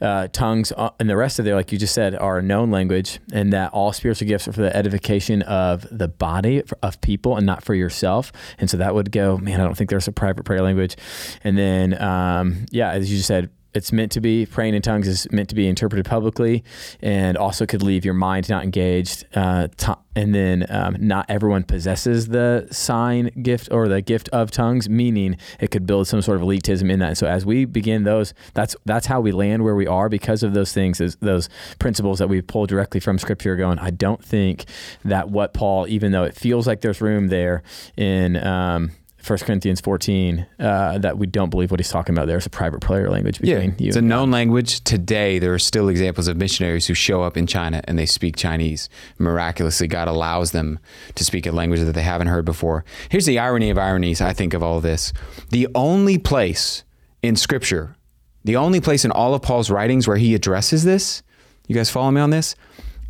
Uh, 0.00 0.28
tongues 0.28 0.72
uh, 0.78 0.88
and 0.98 1.10
the 1.10 1.16
rest 1.16 1.38
of 1.38 1.46
it, 1.46 1.54
like 1.54 1.70
you 1.72 1.76
just 1.76 1.94
said, 1.94 2.14
are 2.14 2.38
a 2.38 2.42
known 2.42 2.70
language, 2.70 3.20
and 3.34 3.52
that 3.52 3.70
all 3.74 3.92
spiritual 3.92 4.26
gifts 4.26 4.48
are 4.48 4.52
for 4.52 4.62
the 4.62 4.74
edification 4.74 5.42
of 5.42 5.86
the 5.90 6.08
body 6.08 6.62
of 6.82 6.98
people 7.02 7.36
and 7.36 7.44
not 7.44 7.62
for 7.62 7.74
yourself. 7.74 8.32
And 8.58 8.70
so 8.70 8.78
that 8.78 8.94
would 8.94 9.12
go, 9.12 9.36
man. 9.36 9.60
I 9.60 9.64
don't 9.64 9.76
think 9.76 9.90
there's 9.90 10.08
a 10.08 10.12
private 10.12 10.44
prayer 10.44 10.62
language. 10.62 10.96
And 11.44 11.58
then, 11.58 12.00
um, 12.00 12.64
yeah, 12.70 12.92
as 12.92 13.10
you 13.10 13.18
just 13.18 13.28
said, 13.28 13.50
it's 13.74 13.92
meant 13.92 14.12
to 14.12 14.20
be. 14.20 14.46
Praying 14.46 14.74
in 14.74 14.82
tongues 14.82 15.06
is 15.08 15.30
meant 15.30 15.48
to 15.50 15.54
be 15.54 15.68
interpreted 15.68 16.06
publicly 16.06 16.64
and 17.00 17.36
also 17.36 17.66
could 17.66 17.82
leave 17.82 18.04
your 18.04 18.14
mind 18.14 18.48
not 18.48 18.64
engaged 18.64 19.24
uh, 19.34 19.68
to- 19.78 19.98
and 20.16 20.34
then 20.34 20.66
um, 20.70 20.96
not 20.98 21.24
everyone 21.28 21.62
possesses 21.62 22.28
the 22.28 22.66
sign 22.72 23.30
gift 23.42 23.68
or 23.70 23.86
the 23.86 24.02
gift 24.02 24.28
of 24.30 24.50
tongues 24.50 24.88
meaning 24.88 25.36
it 25.60 25.70
could 25.70 25.86
build 25.86 26.08
some 26.08 26.20
sort 26.20 26.36
of 26.36 26.42
elitism 26.42 26.90
in 26.90 26.98
that. 26.98 27.16
So 27.16 27.26
as 27.26 27.46
we 27.46 27.64
begin 27.64 28.04
those 28.04 28.34
that's 28.54 28.76
that's 28.84 29.06
how 29.06 29.20
we 29.20 29.32
land 29.32 29.64
where 29.64 29.74
we 29.74 29.86
are 29.86 30.08
because 30.08 30.42
of 30.42 30.54
those 30.54 30.72
things 30.72 31.00
is 31.00 31.16
those 31.16 31.48
principles 31.78 32.18
that 32.18 32.28
we 32.28 32.40
pull 32.40 32.66
directly 32.66 33.00
from 33.00 33.18
scripture 33.18 33.56
going 33.56 33.78
i 33.78 33.90
don't 33.90 34.24
think 34.24 34.64
that 35.04 35.30
what 35.30 35.54
paul 35.54 35.86
even 35.88 36.12
though 36.12 36.24
it 36.24 36.34
feels 36.34 36.66
like 36.66 36.80
there's 36.80 37.00
room 37.00 37.28
there 37.28 37.62
in 37.96 38.36
um, 38.44 38.90
1 39.26 39.38
Corinthians 39.40 39.80
14, 39.80 40.46
uh, 40.58 40.98
that 40.98 41.18
we 41.18 41.26
don't 41.26 41.50
believe 41.50 41.70
what 41.70 41.78
he's 41.78 41.90
talking 41.90 42.14
about 42.14 42.26
there 42.26 42.38
is 42.38 42.46
a 42.46 42.50
private 42.50 42.80
prayer 42.80 43.10
language 43.10 43.38
between 43.38 43.74
you 43.78 43.88
it's 43.88 43.96
a 43.96 44.02
known 44.02 44.30
language. 44.30 44.82
Today, 44.82 45.38
there 45.38 45.52
are 45.52 45.58
still 45.58 45.88
examples 45.88 46.26
of 46.26 46.36
missionaries 46.36 46.86
who 46.86 46.94
show 46.94 47.22
up 47.22 47.36
in 47.36 47.46
China 47.46 47.82
and 47.84 47.98
they 47.98 48.06
speak 48.06 48.36
Chinese. 48.36 48.88
Miraculously, 49.18 49.86
God 49.86 50.08
allows 50.08 50.52
them 50.52 50.78
to 51.14 51.24
speak 51.24 51.46
a 51.46 51.52
language 51.52 51.80
that 51.80 51.92
they 51.92 52.02
haven't 52.02 52.28
heard 52.28 52.44
before. 52.44 52.84
Here's 53.10 53.26
the 53.26 53.38
irony 53.38 53.70
of 53.70 53.78
ironies, 53.78 54.20
I 54.20 54.32
think, 54.32 54.54
of 54.54 54.62
all 54.62 54.78
of 54.78 54.82
this. 54.82 55.12
The 55.50 55.68
only 55.74 56.16
place 56.16 56.84
in 57.22 57.36
Scripture, 57.36 57.96
the 58.44 58.56
only 58.56 58.80
place 58.80 59.04
in 59.04 59.10
all 59.10 59.34
of 59.34 59.42
Paul's 59.42 59.70
writings 59.70 60.08
where 60.08 60.16
he 60.16 60.34
addresses 60.34 60.84
this, 60.84 61.22
you 61.68 61.74
guys 61.74 61.90
follow 61.90 62.10
me 62.10 62.20
on 62.20 62.30
this, 62.30 62.56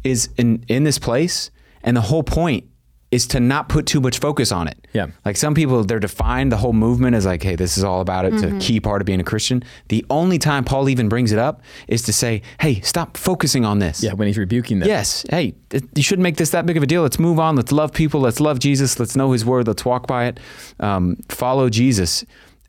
is 0.03 0.29
in, 0.37 0.65
in 0.69 0.85
this 0.85 0.99
place. 0.99 1.51
And 1.83 1.97
the 1.97 2.03
whole 2.03 2.23
point 2.23 2.65
is 3.11 3.27
to 3.27 3.41
not 3.41 3.69
put 3.69 3.87
too 3.87 4.01
much 4.01 4.19
focus 4.21 4.53
on 4.53 4.69
it. 4.69 4.87
Yeah. 4.93 5.09
Like 5.25 5.37
some 5.37 5.53
people, 5.55 5.83
they're 5.83 5.99
defined 5.99 6.53
the 6.53 6.57
whole 6.57 6.73
movement 6.73 7.17
as 7.17 7.27
like, 7.27 7.43
hey, 7.43 7.57
this 7.57 7.77
is 7.77 7.83
all 7.83 8.01
about 8.01 8.25
it. 8.25 8.35
It's 8.35 8.43
a 8.45 8.57
key 8.61 8.79
part 8.79 9.03
of 9.03 9.07
being 9.07 9.19
a 9.19 9.25
Christian. 9.25 9.65
The 9.89 10.07
only 10.11 10.39
time 10.39 10.63
Paul 10.65 10.89
even 10.89 11.09
brings 11.09 11.33
it 11.33 11.39
up 11.39 11.61
is 11.89 12.03
to 12.03 12.13
say, 12.13 12.43
hey, 12.61 12.81
stop 12.83 13.17
focusing 13.17 13.65
on 13.65 13.81
this. 13.81 14.01
Yeah, 14.01 14.13
when 14.13 14.29
he's 14.29 14.39
rebuking 14.39 14.79
them. 14.79 14.89
Yes. 14.89 15.25
Hey, 15.29 15.55
th- 15.71 15.83
you 15.97 16.05
shouldn't 16.05 16.23
make 16.23 16.37
this 16.37 16.51
that 16.51 16.67
big 16.67 16.77
of 16.77 16.85
a 16.85 16.87
deal. 16.87 17.03
Let's 17.03 17.19
move 17.19 17.41
on. 17.41 17.57
Let's 17.57 17.73
love 17.73 17.93
people. 17.93 18.21
Let's 18.21 18.39
love 18.39 18.61
Jesus. 18.61 19.01
Let's 19.01 19.17
know 19.17 19.33
his 19.33 19.45
word. 19.45 19.67
Let's 19.67 19.85
walk 19.85 20.07
by 20.07 20.27
it. 20.27 20.39
Um, 20.79 21.17
follow 21.29 21.69
Jesus 21.69 22.25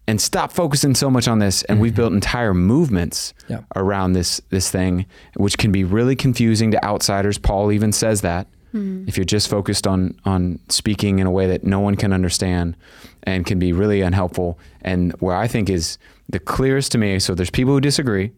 and 0.07 0.19
stop 0.19 0.51
focusing 0.51 0.95
so 0.95 1.11
much 1.11 1.27
on 1.27 1.37
this. 1.37 1.61
And 1.65 1.79
we've 1.79 1.95
built 1.95 2.13
entire 2.13 2.55
movements 2.55 3.35
Yeah. 3.47 3.61
around 3.75 4.13
this, 4.13 4.41
this 4.49 4.71
thing, 4.71 5.05
which 5.35 5.59
can 5.59 5.71
be 5.71 5.83
really 5.83 6.15
confusing 6.15 6.71
to 6.71 6.83
outsiders. 6.83 7.37
Paul 7.37 7.71
even 7.71 7.91
says 7.91 8.21
that. 8.21 8.47
Hmm. 8.71 9.03
If 9.07 9.17
you're 9.17 9.25
just 9.25 9.49
focused 9.49 9.85
on 9.85 10.17
on 10.25 10.59
speaking 10.69 11.19
in 11.19 11.27
a 11.27 11.31
way 11.31 11.47
that 11.47 11.63
no 11.63 11.79
one 11.79 11.95
can 11.95 12.13
understand 12.13 12.77
and 13.23 13.45
can 13.45 13.59
be 13.59 13.73
really 13.73 14.01
unhelpful, 14.01 14.57
and 14.81 15.11
where 15.19 15.35
I 15.35 15.47
think 15.47 15.69
is 15.69 15.97
the 16.29 16.39
clearest 16.39 16.91
to 16.93 16.97
me. 16.97 17.19
So 17.19 17.35
there's 17.35 17.49
people 17.49 17.73
who 17.73 17.81
disagree, 17.81 18.31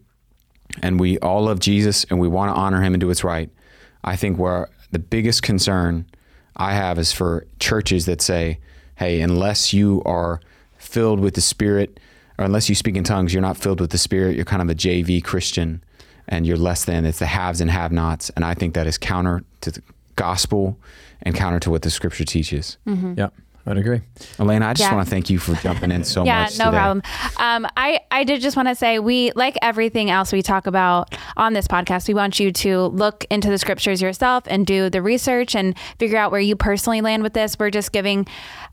and 0.82 0.98
we 0.98 1.18
all 1.20 1.44
love 1.44 1.60
Jesus 1.60 2.04
and 2.10 2.18
we 2.18 2.28
want 2.28 2.54
to 2.54 2.60
honor 2.60 2.82
him 2.82 2.94
and 2.94 3.00
do 3.00 3.06
what's 3.06 3.24
right, 3.24 3.50
I 4.02 4.16
think 4.16 4.38
where 4.38 4.68
the 4.90 4.98
biggest 4.98 5.42
concern 5.42 6.06
I 6.56 6.74
have 6.74 6.98
is 6.98 7.12
for 7.12 7.46
churches 7.58 8.06
that 8.06 8.20
say, 8.20 8.58
hey, 8.96 9.20
unless 9.20 9.72
you 9.72 10.02
are 10.04 10.40
filled 10.76 11.20
with 11.20 11.34
the 11.34 11.40
Spirit, 11.40 11.98
or 12.38 12.44
unless 12.44 12.68
you 12.68 12.74
speak 12.74 12.96
in 12.96 13.04
tongues, 13.04 13.32
you're 13.32 13.42
not 13.42 13.56
filled 13.56 13.80
with 13.80 13.90
the 13.90 13.98
Spirit, 13.98 14.36
you're 14.36 14.44
kind 14.44 14.62
of 14.62 14.68
a 14.68 14.74
JV 14.74 15.22
Christian 15.22 15.82
and 16.28 16.46
you're 16.46 16.56
less 16.56 16.84
than. 16.84 17.04
It's 17.04 17.18
the 17.18 17.26
haves 17.26 17.60
and 17.60 17.70
have 17.70 17.92
nots. 17.92 18.30
And 18.30 18.44
I 18.44 18.54
think 18.54 18.74
that 18.74 18.86
is 18.86 18.98
counter 18.98 19.44
to 19.60 19.70
the 19.70 19.82
gospel 20.16 20.78
and 21.22 21.34
counter 21.34 21.60
to 21.60 21.70
what 21.70 21.82
the 21.82 21.90
scripture 21.90 22.24
teaches. 22.24 22.76
Yeah, 22.86 23.28
I'd 23.66 23.78
agree. 23.78 24.02
Alaina, 24.38 24.66
I 24.66 24.74
just 24.74 24.90
Yeah. 24.90 24.94
want 24.94 25.06
to 25.06 25.10
thank 25.10 25.30
you 25.30 25.38
for 25.38 25.54
jumping 25.62 25.90
in 25.90 26.04
so 26.04 26.22
yeah, 26.24 26.42
much. 26.42 26.58
Yeah, 26.58 26.64
no 26.66 26.70
today. 26.70 26.78
problem. 26.78 27.02
Um, 27.38 27.66
I, 27.78 28.00
I 28.10 28.24
did 28.24 28.42
just 28.42 28.56
want 28.56 28.68
to 28.68 28.74
say 28.74 28.98
we, 28.98 29.32
like 29.34 29.56
everything 29.62 30.10
else 30.10 30.32
we 30.34 30.42
talk 30.42 30.66
about 30.66 31.14
on 31.38 31.54
this 31.54 31.66
podcast, 31.66 32.06
we 32.06 32.12
want 32.12 32.38
you 32.38 32.52
to 32.52 32.78
look 32.88 33.24
into 33.30 33.48
the 33.48 33.56
scriptures 33.56 34.02
yourself 34.02 34.44
and 34.48 34.66
do 34.66 34.90
the 34.90 35.00
research 35.00 35.54
and 35.56 35.74
figure 35.98 36.18
out 36.18 36.30
where 36.30 36.42
you 36.42 36.56
personally 36.56 37.00
land 37.00 37.22
with 37.22 37.32
this. 37.32 37.58
We're 37.58 37.70
just 37.70 37.90
giving 37.90 38.26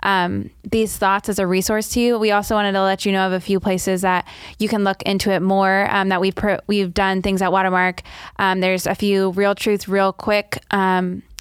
um, 0.04 0.50
these 0.70 0.98
thoughts 0.98 1.30
as 1.30 1.40
a 1.40 1.48
resource 1.48 1.88
to 1.94 2.02
you. 2.02 2.20
We 2.20 2.32
also 2.32 2.56
wanted 2.56 2.74
to 2.74 2.82
let 2.84 3.06
you 3.06 3.14
know 3.14 3.28
of 3.28 3.32
a 3.34 3.40
few 3.40 3.62
places 3.62 4.02
that 4.02 4.28
you 4.60 4.68
can 4.68 4.84
look 4.84 5.02
into 5.04 5.32
it 5.32 5.42
more. 5.42 5.88
Um, 5.90 6.10
that 6.10 6.20
we've 6.20 6.36
pro- 6.36 6.60
we've 6.68 6.94
done 6.94 7.22
things 7.22 7.42
at 7.42 7.52
Watermark. 7.54 8.02
Um, 8.40 8.60
there's 8.60 8.86
a 8.88 8.96
few 8.96 9.30
real 9.32 9.56
truth, 9.56 9.88
real 9.88 10.12
quick. 10.12 10.62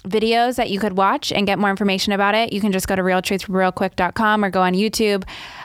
Videos 0.03 0.55
that 0.55 0.69
you 0.71 0.79
could 0.79 0.97
watch 0.97 1.31
and 1.31 1.45
get 1.45 1.59
more 1.59 1.69
information 1.69 2.11
about 2.11 2.33
it, 2.33 2.51
you 2.51 2.59
can 2.59 2.71
just 2.71 2.87
go 2.87 2.95
to 2.95 3.03
realtruthrealquick.com 3.03 4.43
or 4.43 4.49
go 4.49 4.61
on 4.61 4.73
YouTube. 4.73 5.23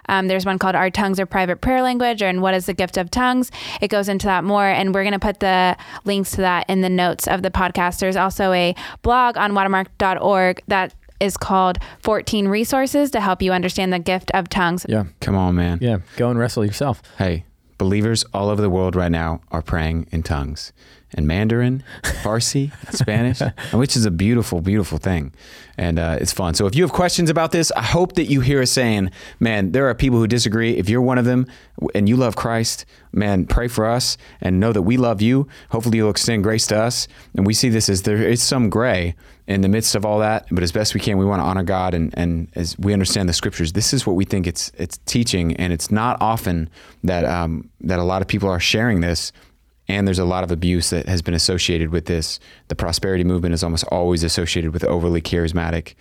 Um, 0.09 0.29
there's 0.29 0.45
one 0.45 0.59
called 0.59 0.75
Our 0.75 0.91
Tongues 0.91 1.19
Are 1.19 1.27
Private 1.27 1.61
Prayer 1.63 1.81
Language 1.83 2.23
or 2.23 2.27
and 2.27 2.43
What 2.43 2.55
is 2.55 2.67
the 2.67 2.75
Gift 2.75 2.97
of 2.99 3.11
Tongues. 3.11 3.51
It 3.81 3.89
goes 3.89 4.09
into 4.09 4.27
that 4.27 4.45
more, 4.45 4.67
and 4.67 4.95
we're 4.95 5.05
going 5.05 5.13
to 5.15 5.19
put 5.19 5.41
the 5.41 5.77
links 6.05 6.33
to 6.33 6.37
that 6.39 6.69
in 6.69 6.83
the 6.83 6.91
notes 6.91 7.27
of 7.27 7.43
the 7.43 7.51
podcast. 7.51 7.99
There's 8.01 8.17
also 8.17 8.53
a 8.53 8.75
blog 9.03 9.37
on 9.39 9.55
watermark.org 9.55 10.63
that 10.69 10.95
is 11.19 11.37
called 11.39 11.79
14 12.01 12.47
Resources 12.49 13.11
to 13.13 13.21
help 13.23 13.41
you 13.41 13.53
understand 13.53 13.91
the 13.93 13.99
gift 13.99 14.31
of 14.35 14.51
tongues. 14.51 14.85
Yeah, 14.87 15.05
Come 15.21 15.35
on, 15.35 15.55
man. 15.55 15.79
yeah. 15.81 15.99
Go 16.17 16.29
and 16.29 16.39
wrestle 16.39 16.63
yourself. 16.65 17.03
Hey, 17.17 17.47
believers 17.79 18.23
all 18.35 18.51
over 18.51 18.61
the 18.61 18.69
world 18.71 18.95
right 18.95 19.11
now 19.11 19.41
are 19.51 19.63
praying 19.63 20.09
in 20.13 20.23
tongues 20.23 20.73
in 21.17 21.27
Mandarin, 21.27 21.83
Farsi, 22.03 22.73
Spanish, 22.95 23.41
which 23.73 23.97
is 23.97 24.05
a 24.05 24.11
beautiful, 24.11 24.61
beautiful 24.61 24.99
thing. 24.99 25.33
And 25.79 25.99
uh, 25.99 26.19
it's 26.21 26.33
fun. 26.33 26.55
So 26.55 26.67
if 26.67 26.75
you 26.75 26.83
have 26.83 26.93
questions 26.93 27.29
about 27.29 27.53
this, 27.53 27.71
I 27.73 27.83
hope 27.83 28.15
that 28.15 28.25
you 28.25 28.41
hear 28.41 28.63
us 28.63 28.71
saying, 28.71 29.11
man, 29.41 29.73
there 29.73 29.89
are 29.89 29.95
people 29.95 30.19
who 30.19 30.27
disagree. 30.27 30.77
If 30.77 30.89
you're 30.89 31.03
one 31.03 31.19
of 31.19 31.25
them 31.25 31.47
and 31.95 32.09
you 32.09 32.17
love 32.17 32.37
Christ, 32.37 32.87
man, 33.13 33.47
pray 33.47 33.69
for 33.69 33.85
us 33.85 34.17
and 34.41 34.59
know 34.59 34.73
that 34.73 34.83
we 34.83 34.97
love 34.97 35.21
you. 35.21 35.49
Hopefully 35.71 35.99
you'll 35.99 36.11
extend 36.11 36.45
grace 36.45 36.67
to 36.69 36.79
us. 36.79 37.09
And 37.35 37.47
we 37.47 37.53
see 37.53 37.69
this 37.69 37.89
as 37.89 38.03
there 38.03 38.17
is 38.17 38.43
some 38.43 38.71
gray 38.71 39.15
in 39.47 39.61
the 39.61 39.69
midst 39.69 39.95
of 39.95 40.05
all 40.05 40.19
that, 40.19 40.47
but 40.51 40.63
as 40.63 40.73
best 40.73 40.93
we 40.93 41.01
can, 41.01 41.19
we 41.19 41.25
want 41.25 41.41
to 41.41 41.45
honor 41.45 41.63
God 41.63 41.95
and, 41.95 42.13
and 42.17 42.49
as 42.57 42.77
we 42.79 42.93
understand 42.93 43.29
the 43.29 43.33
scriptures, 43.33 43.73
this 43.75 43.93
is 43.93 44.07
what 44.07 44.17
we 44.17 44.25
think 44.25 44.47
it's 44.47 44.73
it's 44.77 44.99
teaching, 45.07 45.55
and 45.57 45.73
it's 45.73 45.91
not 45.91 46.17
often 46.21 46.69
that 47.05 47.25
um, 47.25 47.71
that 47.81 48.01
a 48.01 48.03
lot 48.03 48.23
of 48.23 48.29
people 48.29 48.49
are 48.49 48.59
sharing 48.59 49.03
this, 49.03 49.33
and 49.89 50.07
there's 50.07 50.19
a 50.19 50.25
lot 50.25 50.45
of 50.45 50.51
abuse 50.51 50.91
that 50.91 51.09
has 51.09 51.23
been 51.23 51.35
associated 51.35 51.91
with 51.91 52.07
this. 52.07 52.41
The 52.69 52.75
prosperity 52.75 53.25
movement 53.25 53.55
is 53.55 53.63
almost 53.63 53.85
always 53.85 54.25
associated 54.25 54.73
with 54.73 54.85
overly 54.85 55.23
charismatic, 55.23 55.95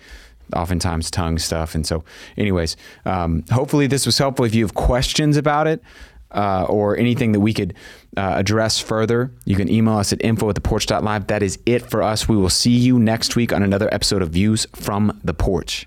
oftentimes 0.54 1.10
tongue 1.10 1.38
stuff, 1.38 1.74
and 1.74 1.86
so, 1.86 2.04
anyways, 2.36 2.76
um, 3.04 3.44
hopefully 3.50 3.86
this 3.86 4.06
was 4.06 4.18
helpful. 4.18 4.44
If 4.44 4.54
you 4.54 4.64
have 4.64 4.74
questions 4.74 5.36
about 5.36 5.66
it 5.66 5.82
uh, 6.32 6.64
or 6.68 6.96
anything 6.96 7.32
that 7.32 7.40
we 7.40 7.52
could 7.52 7.74
uh, 8.16 8.34
address 8.36 8.80
further, 8.80 9.32
you 9.44 9.56
can 9.56 9.70
email 9.70 9.96
us 9.96 10.12
at 10.12 10.22
info 10.24 10.50
at 10.50 10.56
theporch.live. 10.56 11.26
That 11.28 11.42
is 11.42 11.58
it 11.66 11.88
for 11.90 12.02
us. 12.02 12.28
We 12.28 12.36
will 12.36 12.50
see 12.50 12.76
you 12.76 12.98
next 12.98 13.36
week 13.36 13.52
on 13.52 13.62
another 13.62 13.88
episode 13.92 14.22
of 14.22 14.30
Views 14.30 14.66
from 14.74 15.20
the 15.24 15.34
Porch. 15.34 15.86